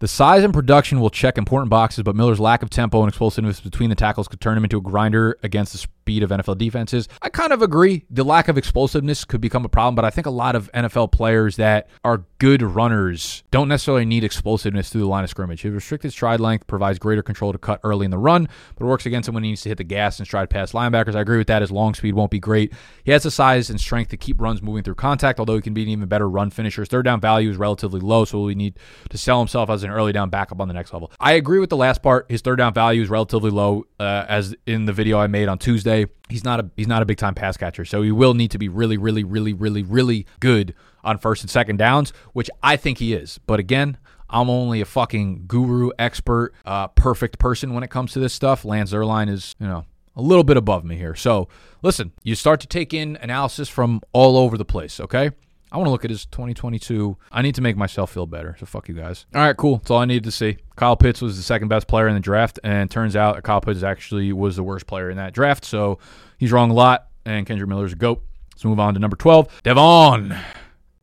The 0.00 0.08
size 0.08 0.44
and 0.44 0.54
production 0.54 1.00
will 1.00 1.10
check 1.10 1.38
important 1.38 1.70
boxes, 1.70 2.04
but 2.04 2.14
Miller's 2.14 2.38
lack 2.38 2.62
of 2.62 2.70
tempo 2.70 3.00
and 3.00 3.08
explosiveness 3.08 3.60
between 3.60 3.90
the 3.90 3.96
tackles 3.96 4.28
could 4.28 4.40
turn 4.40 4.56
him 4.56 4.62
into 4.62 4.78
a 4.78 4.80
grinder 4.80 5.36
against 5.42 5.72
the 5.72 5.78
speed 6.08 6.22
of 6.22 6.30
NFL 6.30 6.56
defenses. 6.56 7.06
I 7.20 7.28
kind 7.28 7.52
of 7.52 7.60
agree. 7.60 8.06
The 8.08 8.24
lack 8.24 8.48
of 8.48 8.56
explosiveness 8.56 9.26
could 9.26 9.42
become 9.42 9.66
a 9.66 9.68
problem, 9.68 9.94
but 9.94 10.06
I 10.06 10.10
think 10.10 10.26
a 10.26 10.30
lot 10.30 10.56
of 10.56 10.72
NFL 10.72 11.12
players 11.12 11.56
that 11.56 11.86
are 12.02 12.24
good 12.38 12.62
runners 12.62 13.42
don't 13.50 13.68
necessarily 13.68 14.06
need 14.06 14.24
explosiveness 14.24 14.88
through 14.88 15.02
the 15.02 15.06
line 15.06 15.22
of 15.22 15.28
scrimmage. 15.28 15.60
His 15.60 15.72
restricted 15.74 16.12
stride 16.12 16.40
length 16.40 16.66
provides 16.66 16.98
greater 16.98 17.22
control 17.22 17.52
to 17.52 17.58
cut 17.58 17.78
early 17.84 18.06
in 18.06 18.10
the 18.10 18.16
run, 18.16 18.48
but 18.74 18.86
it 18.86 18.88
works 18.88 19.04
against 19.04 19.28
him 19.28 19.34
when 19.34 19.44
he 19.44 19.50
needs 19.50 19.60
to 19.62 19.68
hit 19.68 19.76
the 19.76 19.84
gas 19.84 20.18
and 20.18 20.26
stride 20.26 20.48
past 20.48 20.72
linebackers. 20.72 21.14
I 21.14 21.20
agree 21.20 21.36
with 21.36 21.48
that. 21.48 21.60
His 21.60 21.70
long 21.70 21.92
speed 21.92 22.14
won't 22.14 22.30
be 22.30 22.40
great. 22.40 22.72
He 23.04 23.10
has 23.10 23.24
the 23.24 23.30
size 23.30 23.68
and 23.68 23.78
strength 23.78 24.08
to 24.08 24.16
keep 24.16 24.40
runs 24.40 24.62
moving 24.62 24.84
through 24.84 24.94
contact, 24.94 25.38
although 25.38 25.56
he 25.56 25.60
can 25.60 25.74
be 25.74 25.82
an 25.82 25.90
even 25.90 26.08
better 26.08 26.30
run 26.30 26.48
finisher. 26.48 26.80
His 26.80 26.88
third 26.88 27.04
down 27.04 27.20
value 27.20 27.50
is 27.50 27.58
relatively 27.58 28.00
low, 28.00 28.24
so 28.24 28.40
we 28.40 28.54
need 28.54 28.78
to 29.10 29.18
sell 29.18 29.40
himself 29.40 29.68
as 29.68 29.82
an 29.82 29.90
early 29.90 30.12
down 30.12 30.30
backup 30.30 30.58
on 30.58 30.68
the 30.68 30.74
next 30.74 30.94
level. 30.94 31.12
I 31.20 31.32
agree 31.32 31.58
with 31.58 31.68
the 31.68 31.76
last 31.76 32.02
part. 32.02 32.30
His 32.30 32.40
third 32.40 32.56
down 32.56 32.72
value 32.72 33.02
is 33.02 33.10
relatively 33.10 33.50
low, 33.50 33.84
uh, 34.00 34.24
as 34.26 34.54
in 34.66 34.86
the 34.86 34.94
video 34.94 35.18
I 35.18 35.26
made 35.26 35.48
on 35.48 35.58
Tuesday. 35.58 35.97
He's 36.28 36.44
not 36.44 36.60
a 36.60 36.70
he's 36.76 36.88
not 36.88 37.02
a 37.02 37.06
big 37.06 37.18
time 37.18 37.34
pass 37.34 37.56
catcher, 37.56 37.84
so 37.84 38.02
he 38.02 38.12
will 38.12 38.34
need 38.34 38.50
to 38.52 38.58
be 38.58 38.68
really, 38.68 38.96
really, 38.96 39.24
really, 39.24 39.52
really, 39.52 39.82
really 39.82 40.26
good 40.40 40.74
on 41.04 41.18
first 41.18 41.42
and 41.42 41.50
second 41.50 41.78
downs, 41.78 42.12
which 42.32 42.50
I 42.62 42.76
think 42.76 42.98
he 42.98 43.14
is. 43.14 43.38
But 43.46 43.60
again, 43.60 43.98
I'm 44.30 44.50
only 44.50 44.80
a 44.80 44.84
fucking 44.84 45.44
guru, 45.46 45.90
expert, 45.98 46.52
uh, 46.66 46.88
perfect 46.88 47.38
person 47.38 47.74
when 47.74 47.82
it 47.82 47.90
comes 47.90 48.12
to 48.12 48.20
this 48.20 48.34
stuff. 48.34 48.64
Lance 48.64 48.92
Zierlein 48.92 49.28
is, 49.30 49.54
you 49.58 49.66
know, 49.66 49.84
a 50.16 50.22
little 50.22 50.44
bit 50.44 50.56
above 50.56 50.84
me 50.84 50.96
here. 50.96 51.14
So 51.14 51.48
listen, 51.82 52.12
you 52.22 52.34
start 52.34 52.60
to 52.60 52.66
take 52.66 52.92
in 52.92 53.16
analysis 53.22 53.68
from 53.68 54.02
all 54.12 54.36
over 54.36 54.58
the 54.58 54.64
place, 54.64 55.00
okay? 55.00 55.30
I 55.70 55.76
want 55.76 55.86
to 55.86 55.90
look 55.90 56.04
at 56.04 56.10
his 56.10 56.26
2022. 56.26 57.16
I 57.30 57.42
need 57.42 57.54
to 57.56 57.60
make 57.60 57.76
myself 57.76 58.10
feel 58.12 58.26
better. 58.26 58.56
So 58.58 58.66
fuck 58.66 58.88
you 58.88 58.94
guys. 58.94 59.26
All 59.34 59.42
right, 59.42 59.56
cool. 59.56 59.76
That's 59.78 59.90
all 59.90 59.98
I 59.98 60.04
needed 60.04 60.24
to 60.24 60.30
see. 60.30 60.58
Kyle 60.76 60.96
Pitts 60.96 61.20
was 61.20 61.36
the 61.36 61.42
second 61.42 61.68
best 61.68 61.86
player 61.86 62.08
in 62.08 62.14
the 62.14 62.20
draft, 62.20 62.58
and 62.64 62.90
turns 62.90 63.16
out 63.16 63.42
Kyle 63.42 63.60
Pitts 63.60 63.82
actually 63.82 64.32
was 64.32 64.56
the 64.56 64.62
worst 64.62 64.86
player 64.86 65.10
in 65.10 65.16
that 65.16 65.34
draft. 65.34 65.64
So 65.64 65.98
he's 66.38 66.52
wrong 66.52 66.70
a 66.70 66.74
lot, 66.74 67.08
and 67.24 67.46
Kendre 67.46 67.66
Miller's 67.66 67.92
a 67.92 67.96
goat. 67.96 68.22
Let's 68.54 68.64
move 68.64 68.80
on 68.80 68.94
to 68.94 69.00
number 69.00 69.16
12, 69.16 69.62
De'Von 69.62 70.40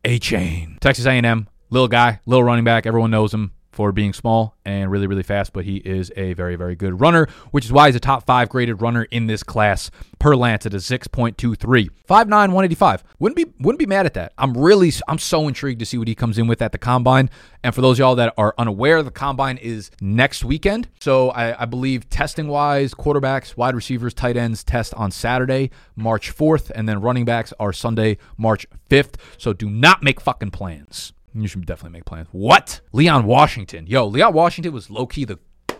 Achane, 0.03 0.79
Texas 0.79 1.05
A&M, 1.05 1.47
little 1.69 1.87
guy, 1.87 2.19
little 2.25 2.43
running 2.43 2.65
back. 2.65 2.85
Everyone 2.85 3.11
knows 3.11 3.33
him 3.33 3.51
for 3.75 3.91
being 3.91 4.13
small 4.13 4.55
and 4.63 4.89
really, 4.89 5.05
really 5.05 5.21
fast, 5.21 5.51
but 5.51 5.65
he 5.65 5.77
is 5.77 6.11
a 6.15 6.33
very, 6.33 6.55
very 6.55 6.75
good 6.75 7.01
runner, 7.01 7.27
which 7.51 7.65
is 7.65 7.73
why 7.73 7.87
he's 7.87 7.95
a 7.95 7.99
top 7.99 8.25
five 8.25 8.47
graded 8.47 8.81
runner 8.81 9.03
in 9.11 9.27
this 9.27 9.43
class 9.43 9.91
per 10.17 10.33
Lance 10.33 10.65
at 10.65 10.73
a 10.73 10.77
6.23. 10.77 11.57
5'9, 11.57 11.89
185. 12.07 13.03
Wouldn't 13.19 13.35
be 13.35 13.53
wouldn't 13.59 13.79
be 13.79 13.85
mad 13.85 14.05
at 14.05 14.13
that. 14.13 14.31
I'm 14.37 14.57
really 14.57 14.93
I'm 15.07 15.17
so 15.17 15.47
intrigued 15.47 15.79
to 15.79 15.85
see 15.85 15.97
what 15.97 16.07
he 16.07 16.15
comes 16.15 16.37
in 16.37 16.47
with 16.47 16.61
at 16.61 16.71
the 16.71 16.77
combine. 16.77 17.29
And 17.63 17.75
for 17.75 17.81
those 17.81 17.99
y'all 17.99 18.15
that 18.15 18.33
are 18.37 18.53
unaware, 18.57 19.03
the 19.03 19.11
combine 19.11 19.57
is 19.57 19.91
next 19.99 20.45
weekend. 20.45 20.87
So 21.01 21.31
I, 21.31 21.63
I 21.63 21.65
believe 21.65 22.09
testing 22.09 22.47
wise, 22.47 22.93
quarterbacks, 22.93 23.57
wide 23.57 23.75
receivers, 23.75 24.13
tight 24.13 24.37
ends 24.37 24.63
test 24.63 24.93
on 24.93 25.11
Saturday, 25.11 25.71
March 25.95 26.35
4th, 26.35 26.71
and 26.73 26.87
then 26.87 27.01
running 27.01 27.25
backs 27.25 27.53
are 27.59 27.73
Sunday, 27.73 28.17
March 28.37 28.65
5th. 28.89 29.15
So 29.37 29.51
do 29.51 29.69
not 29.69 30.01
make 30.01 30.21
fucking 30.21 30.51
plans. 30.51 31.11
You 31.37 31.47
should 31.47 31.65
definitely 31.65 31.97
make 31.97 32.05
plans. 32.05 32.29
What? 32.31 32.79
Leon 32.93 33.25
Washington. 33.25 33.87
Yo, 33.87 34.07
Leon 34.07 34.33
Washington 34.33 34.71
was 34.71 34.89
low 34.89 35.05
key 35.05 35.25
the 35.25 35.37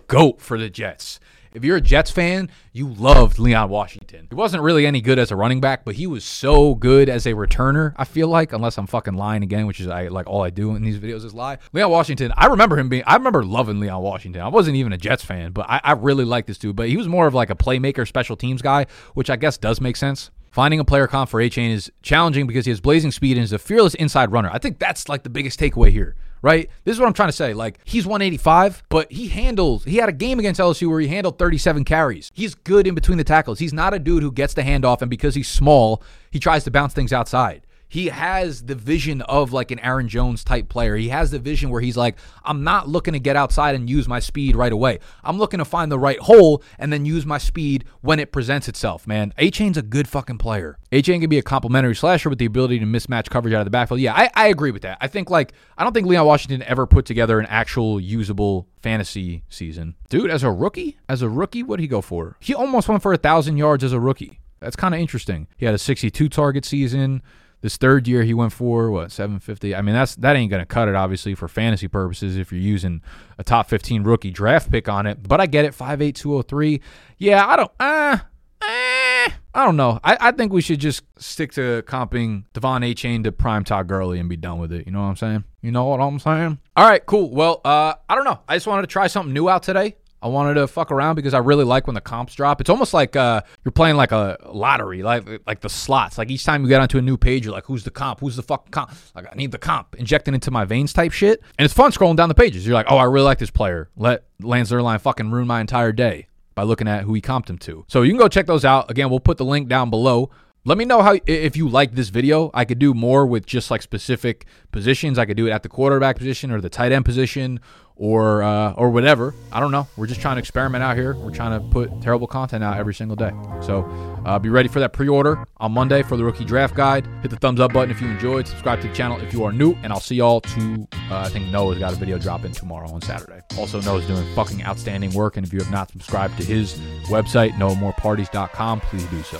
GOAT 0.07 0.41
for 0.41 0.59
the 0.59 0.69
Jets. 0.69 1.19
If 1.53 1.63
you're 1.63 1.77
a 1.77 1.81
Jets 1.81 2.11
fan, 2.11 2.51
you 2.73 2.89
loved 2.89 3.39
Leon 3.39 3.69
Washington. 3.69 4.27
He 4.29 4.35
wasn't 4.35 4.61
really 4.61 4.85
any 4.85 4.99
good 4.99 5.17
as 5.17 5.31
a 5.31 5.37
running 5.37 5.61
back, 5.61 5.85
but 5.85 5.95
he 5.95 6.05
was 6.05 6.25
so 6.25 6.75
good 6.75 7.07
as 7.07 7.25
a 7.25 7.31
returner, 7.31 7.93
I 7.95 8.03
feel 8.03 8.27
like, 8.27 8.51
unless 8.51 8.77
I'm 8.77 8.87
fucking 8.87 9.13
lying 9.13 9.41
again, 9.41 9.65
which 9.65 9.79
is 9.79 9.87
I 9.87 10.09
like 10.09 10.27
all 10.27 10.43
I 10.43 10.49
do 10.49 10.75
in 10.75 10.83
these 10.83 10.99
videos 10.99 11.23
is 11.23 11.33
lie. 11.33 11.59
Leon 11.71 11.89
Washington, 11.89 12.33
I 12.35 12.47
remember 12.47 12.77
him 12.77 12.89
being 12.89 13.03
I 13.07 13.15
remember 13.15 13.45
loving 13.45 13.79
Leon 13.79 14.01
Washington. 14.01 14.41
I 14.41 14.49
wasn't 14.49 14.75
even 14.75 14.91
a 14.91 14.97
Jets 14.97 15.23
fan, 15.23 15.53
but 15.53 15.65
I, 15.69 15.79
I 15.81 15.91
really 15.93 16.25
like 16.25 16.45
this 16.45 16.57
dude. 16.57 16.75
But 16.75 16.89
he 16.89 16.97
was 16.97 17.07
more 17.07 17.25
of 17.25 17.33
like 17.33 17.49
a 17.49 17.55
playmaker, 17.55 18.05
special 18.05 18.35
teams 18.35 18.61
guy, 18.61 18.87
which 19.13 19.29
I 19.29 19.37
guess 19.37 19.57
does 19.57 19.79
make 19.79 19.95
sense. 19.95 20.31
Finding 20.55 20.79
a 20.79 20.85
player 20.85 21.05
comp 21.05 21.29
for 21.29 21.41
Achane 21.41 21.71
is 21.71 21.91
challenging 22.01 22.47
because 22.47 22.63
he 22.63 22.71
has 22.71 22.79
blazing 22.79 23.11
speed 23.11 23.35
and 23.35 23.43
is 23.43 23.51
a 23.51 23.59
fearless 23.59 23.93
inside 23.95 24.31
runner. 24.31 24.49
I 24.53 24.57
think 24.57 24.79
that's 24.79 25.09
like 25.09 25.23
the 25.23 25.29
biggest 25.29 25.59
takeaway 25.59 25.89
here, 25.89 26.15
right? 26.41 26.69
This 26.85 26.93
is 26.93 26.99
what 27.01 27.07
I'm 27.07 27.13
trying 27.13 27.27
to 27.27 27.33
say. 27.33 27.53
Like, 27.53 27.77
he's 27.83 28.05
185, 28.05 28.83
but 28.87 29.11
he 29.11 29.27
handles, 29.27 29.83
he 29.83 29.97
had 29.97 30.07
a 30.07 30.13
game 30.13 30.39
against 30.39 30.61
LSU 30.61 30.89
where 30.89 31.01
he 31.01 31.09
handled 31.09 31.37
37 31.37 31.83
carries. 31.83 32.31
He's 32.33 32.55
good 32.55 32.87
in 32.87 32.95
between 32.95 33.17
the 33.17 33.25
tackles. 33.25 33.59
He's 33.59 33.73
not 33.73 33.93
a 33.93 33.99
dude 33.99 34.23
who 34.23 34.31
gets 34.31 34.53
the 34.53 34.61
handoff, 34.61 35.01
and 35.01 35.09
because 35.09 35.35
he's 35.35 35.49
small, 35.49 36.01
he 36.31 36.39
tries 36.39 36.63
to 36.63 36.71
bounce 36.71 36.93
things 36.93 37.11
outside. 37.11 37.64
He 37.87 38.07
has 38.07 38.63
the 38.63 38.75
vision 38.75 39.21
of 39.21 39.53
like 39.53 39.71
an 39.71 39.79
Aaron 39.79 40.07
Jones 40.07 40.43
type 40.43 40.69
player. 40.69 40.95
He 40.95 41.09
has 41.09 41.31
the 41.31 41.39
vision 41.39 41.69
where 41.69 41.81
he's 41.81 41.97
like, 41.97 42.17
I'm 42.43 42.63
not 42.63 42.87
looking 42.87 43.13
to 43.13 43.19
get 43.19 43.35
outside 43.35 43.75
and 43.75 43.89
use 43.89 44.07
my 44.07 44.19
speed 44.19 44.55
right 44.55 44.71
away. 44.71 44.99
I'm 45.23 45.37
looking 45.37 45.59
to 45.59 45.65
find 45.65 45.91
the 45.91 45.99
right 45.99 46.19
hole 46.19 46.63
and 46.77 46.91
then 46.91 47.05
use 47.05 47.25
my 47.25 47.37
speed 47.37 47.85
when 48.01 48.19
it 48.19 48.31
presents 48.31 48.67
itself, 48.67 49.07
man. 49.07 49.33
Achane's 49.37 49.77
a 49.77 49.81
good 49.81 50.07
fucking 50.07 50.37
player. 50.37 50.77
Achane 50.91 51.19
can 51.19 51.29
be 51.29 51.37
a 51.37 51.43
complimentary 51.43 51.95
slasher 51.95 52.29
with 52.29 52.39
the 52.39 52.45
ability 52.45 52.79
to 52.79 52.85
mismatch 52.85 53.29
coverage 53.29 53.53
out 53.53 53.61
of 53.61 53.65
the 53.65 53.71
backfield. 53.71 53.99
Yeah, 53.99 54.13
I, 54.13 54.29
I 54.33 54.47
agree 54.47 54.71
with 54.71 54.81
that. 54.83 54.97
I 55.01 55.07
think 55.07 55.29
like 55.29 55.53
I 55.77 55.83
don't 55.83 55.93
think 55.93 56.07
Leon 56.07 56.25
Washington 56.25 56.63
ever 56.63 56.85
put 56.85 57.05
together 57.05 57.39
an 57.39 57.45
actual 57.47 57.99
usable 57.99 58.67
fantasy 58.81 59.43
season. 59.49 59.95
Dude, 60.09 60.29
as 60.29 60.43
a 60.43 60.51
rookie, 60.51 60.97
as 61.09 61.21
a 61.21 61.29
rookie, 61.29 61.63
what 61.63 61.77
did 61.77 61.83
he 61.83 61.87
go 61.87 62.01
for? 62.01 62.37
He 62.39 62.53
almost 62.53 62.87
went 62.87 63.01
for 63.01 63.13
a 63.13 63.17
thousand 63.17 63.57
yards 63.57 63.83
as 63.83 63.93
a 63.93 63.99
rookie. 63.99 64.39
That's 64.59 64.75
kind 64.75 64.95
of 64.95 65.01
interesting. 65.01 65.47
He 65.57 65.65
had 65.65 65.75
a 65.75 65.79
62 65.79 66.29
target 66.29 66.65
season. 66.65 67.21
This 67.65 67.77
third 67.77 68.07
year, 68.07 68.21
he 68.21 68.35
went 68.35 68.53
for 68.53 68.91
what 68.91 69.11
750. 69.11 69.73
I 69.73 69.81
mean, 69.81 69.95
that's 69.95 70.13
that 70.17 70.35
ain't 70.35 70.51
gonna 70.51 70.67
cut 70.67 70.87
it, 70.87 70.93
obviously, 70.93 71.33
for 71.33 71.47
fantasy 71.47 71.87
purposes 71.87 72.37
if 72.37 72.51
you're 72.51 72.61
using 72.61 73.01
a 73.39 73.43
top 73.43 73.69
15 73.69 74.03
rookie 74.03 74.29
draft 74.29 74.69
pick 74.69 74.87
on 74.87 75.07
it. 75.07 75.27
But 75.27 75.41
I 75.41 75.47
get 75.47 75.65
it, 75.65 75.73
5'8", 75.73 76.79
Yeah, 77.17 77.43
I 77.43 77.55
don't. 77.55 77.71
Uh, 77.79 78.17
eh, 78.61 79.29
I 79.55 79.65
don't 79.65 79.77
know. 79.77 79.99
I, 80.03 80.15
I 80.21 80.31
think 80.33 80.53
we 80.53 80.61
should 80.61 80.79
just 80.79 81.01
stick 81.17 81.53
to 81.53 81.81
comping 81.87 82.43
De'Von 82.53 82.87
Achane 82.87 83.23
to 83.23 83.31
prime 83.31 83.63
Todd 83.63 83.87
Gurley 83.87 84.19
and 84.19 84.29
be 84.29 84.37
done 84.37 84.59
with 84.59 84.71
it. 84.71 84.85
You 84.85 84.91
know 84.91 85.01
what 85.01 85.07
I'm 85.07 85.15
saying? 85.15 85.43
You 85.63 85.71
know 85.71 85.85
what 85.85 85.99
I'm 86.01 86.19
saying? 86.19 86.59
All 86.75 86.87
right, 86.87 87.03
cool. 87.03 87.31
Well, 87.31 87.61
uh, 87.65 87.95
I 88.07 88.13
don't 88.13 88.25
know. 88.25 88.41
I 88.47 88.57
just 88.57 88.67
wanted 88.67 88.83
to 88.83 88.89
try 88.89 89.07
something 89.07 89.33
new 89.33 89.49
out 89.49 89.63
today. 89.63 89.95
I 90.25 90.27
wanted 90.27 90.55
to 90.55 90.65
fuck 90.65 90.91
around 90.91 91.17
because 91.17 91.35
I 91.35 91.37
really 91.37 91.65
like 91.65 91.85
when 91.85 91.93
the 91.93 92.01
comps 92.01 92.33
drop. 92.33 92.59
It's 92.59 92.69
almost 92.71 92.95
like 92.95 93.15
uh, 93.15 93.43
you're 93.63 93.71
playing 93.71 93.95
like 93.95 94.11
a 94.11 94.39
lottery, 94.51 95.03
like 95.03 95.23
like 95.45 95.61
the 95.61 95.69
slots. 95.69 96.17
Like 96.17 96.31
each 96.31 96.43
time 96.43 96.63
you 96.63 96.67
get 96.67 96.81
onto 96.81 96.97
a 96.97 97.01
new 97.01 97.15
page, 97.15 97.45
you're 97.45 97.53
like, 97.53 97.65
"Who's 97.65 97.83
the 97.83 97.91
comp? 97.91 98.21
Who's 98.21 98.35
the 98.35 98.41
fucking 98.41 98.71
comp?" 98.71 98.91
Like 99.13 99.27
I 99.31 99.35
need 99.35 99.51
the 99.51 99.59
comp, 99.59 99.95
injecting 99.99 100.33
into 100.33 100.49
my 100.49 100.65
veins 100.65 100.93
type 100.93 101.11
shit. 101.11 101.43
And 101.59 101.63
it's 101.65 101.75
fun 101.75 101.91
scrolling 101.91 102.15
down 102.15 102.29
the 102.29 102.33
pages. 102.33 102.65
You're 102.65 102.73
like, 102.73 102.87
"Oh, 102.89 102.97
I 102.97 103.03
really 103.03 103.25
like 103.25 103.37
this 103.37 103.51
player. 103.51 103.91
Let 103.95 104.23
Lance 104.41 104.71
Zierlein 104.71 104.99
fucking 104.99 105.29
ruin 105.29 105.45
my 105.45 105.61
entire 105.61 105.91
day." 105.91 106.27
By 106.55 106.63
looking 106.63 106.87
at 106.87 107.03
who 107.03 107.13
he 107.13 107.21
comped 107.21 107.49
him 107.49 107.57
to. 107.59 107.83
So 107.89 108.01
you 108.01 108.11
can 108.11 108.17
go 108.17 108.29
check 108.29 108.47
those 108.47 108.63
out. 108.63 108.89
Again, 108.89 109.09
we'll 109.09 109.19
put 109.19 109.37
the 109.37 109.43
link 109.43 109.67
down 109.67 109.89
below. 109.89 110.31
Let 110.67 110.79
me 110.79 110.85
know 110.85 111.03
how 111.03 111.19
if 111.27 111.55
you 111.55 111.69
like 111.69 111.93
this 111.93 112.09
video. 112.09 112.49
I 112.51 112.65
could 112.65 112.79
do 112.79 112.95
more 112.95 113.27
with 113.27 113.45
just 113.45 113.69
like 113.69 113.83
specific 113.83 114.47
positions. 114.75 115.17
I 115.17 115.25
could 115.25 115.37
do 115.37 115.47
it 115.47 115.51
at 115.51 115.63
the 115.63 115.69
quarterback 115.69 116.17
position 116.17 116.51
or 116.51 116.59
the 116.59 116.69
tight 116.69 116.91
end 116.91 117.05
position 117.05 117.61
or 117.95 118.43
uh, 118.43 118.73
or 118.73 118.89
whatever. 118.89 119.33
I 119.53 119.61
don't 119.61 119.71
know. 119.71 119.87
We're 119.95 120.05
just 120.05 120.19
trying 120.19 120.35
to 120.35 120.39
experiment 120.39 120.83
out 120.83 120.97
here. 120.97 121.15
We're 121.15 121.31
trying 121.31 121.59
to 121.59 121.65
put 121.69 122.01
terrible 122.01 122.27
content 122.27 122.61
out 122.61 122.77
every 122.77 122.93
single 122.93 123.15
day. 123.15 123.31
So 123.61 123.83
uh, 124.25 124.37
be 124.37 124.49
ready 124.49 124.67
for 124.67 124.81
that 124.81 124.91
pre-order 124.91 125.47
on 125.57 125.71
Monday 125.71 126.03
for 126.03 126.17
the 126.17 126.25
rookie 126.25 126.43
draft 126.43 126.75
guide. 126.75 127.07
Hit 127.21 127.31
the 127.31 127.37
thumbs 127.37 127.61
up 127.61 127.71
button 127.71 127.89
if 127.89 128.01
you 128.01 128.09
enjoyed. 128.09 128.47
Subscribe 128.47 128.81
to 128.81 128.89
the 128.89 128.93
channel 128.93 129.17
if 129.21 129.31
you 129.33 129.45
are 129.45 129.53
new, 129.53 129.75
and 129.81 129.93
I'll 129.93 130.01
see 130.01 130.15
y'all 130.15 130.41
to. 130.41 130.87
Uh, 131.09 131.19
I 131.19 131.29
think 131.29 131.47
Noah's 131.47 131.79
got 131.79 131.93
a 131.93 131.95
video 131.95 132.19
dropping 132.19 132.51
tomorrow 132.51 132.89
on 132.91 133.01
Saturday. 133.01 133.39
Also, 133.57 133.79
Noah's 133.81 134.05
doing 134.05 134.25
fucking 134.35 134.61
outstanding 134.65 135.13
work, 135.13 135.37
and 135.37 135.47
if 135.47 135.53
you 135.53 135.59
have 135.59 135.71
not 135.71 135.89
subscribed 135.89 136.37
to 136.37 136.43
his 136.43 136.73
website, 137.07 137.51
noahmoreparties.com, 137.53 138.81
please 138.81 139.05
do 139.05 139.23
so. 139.23 139.39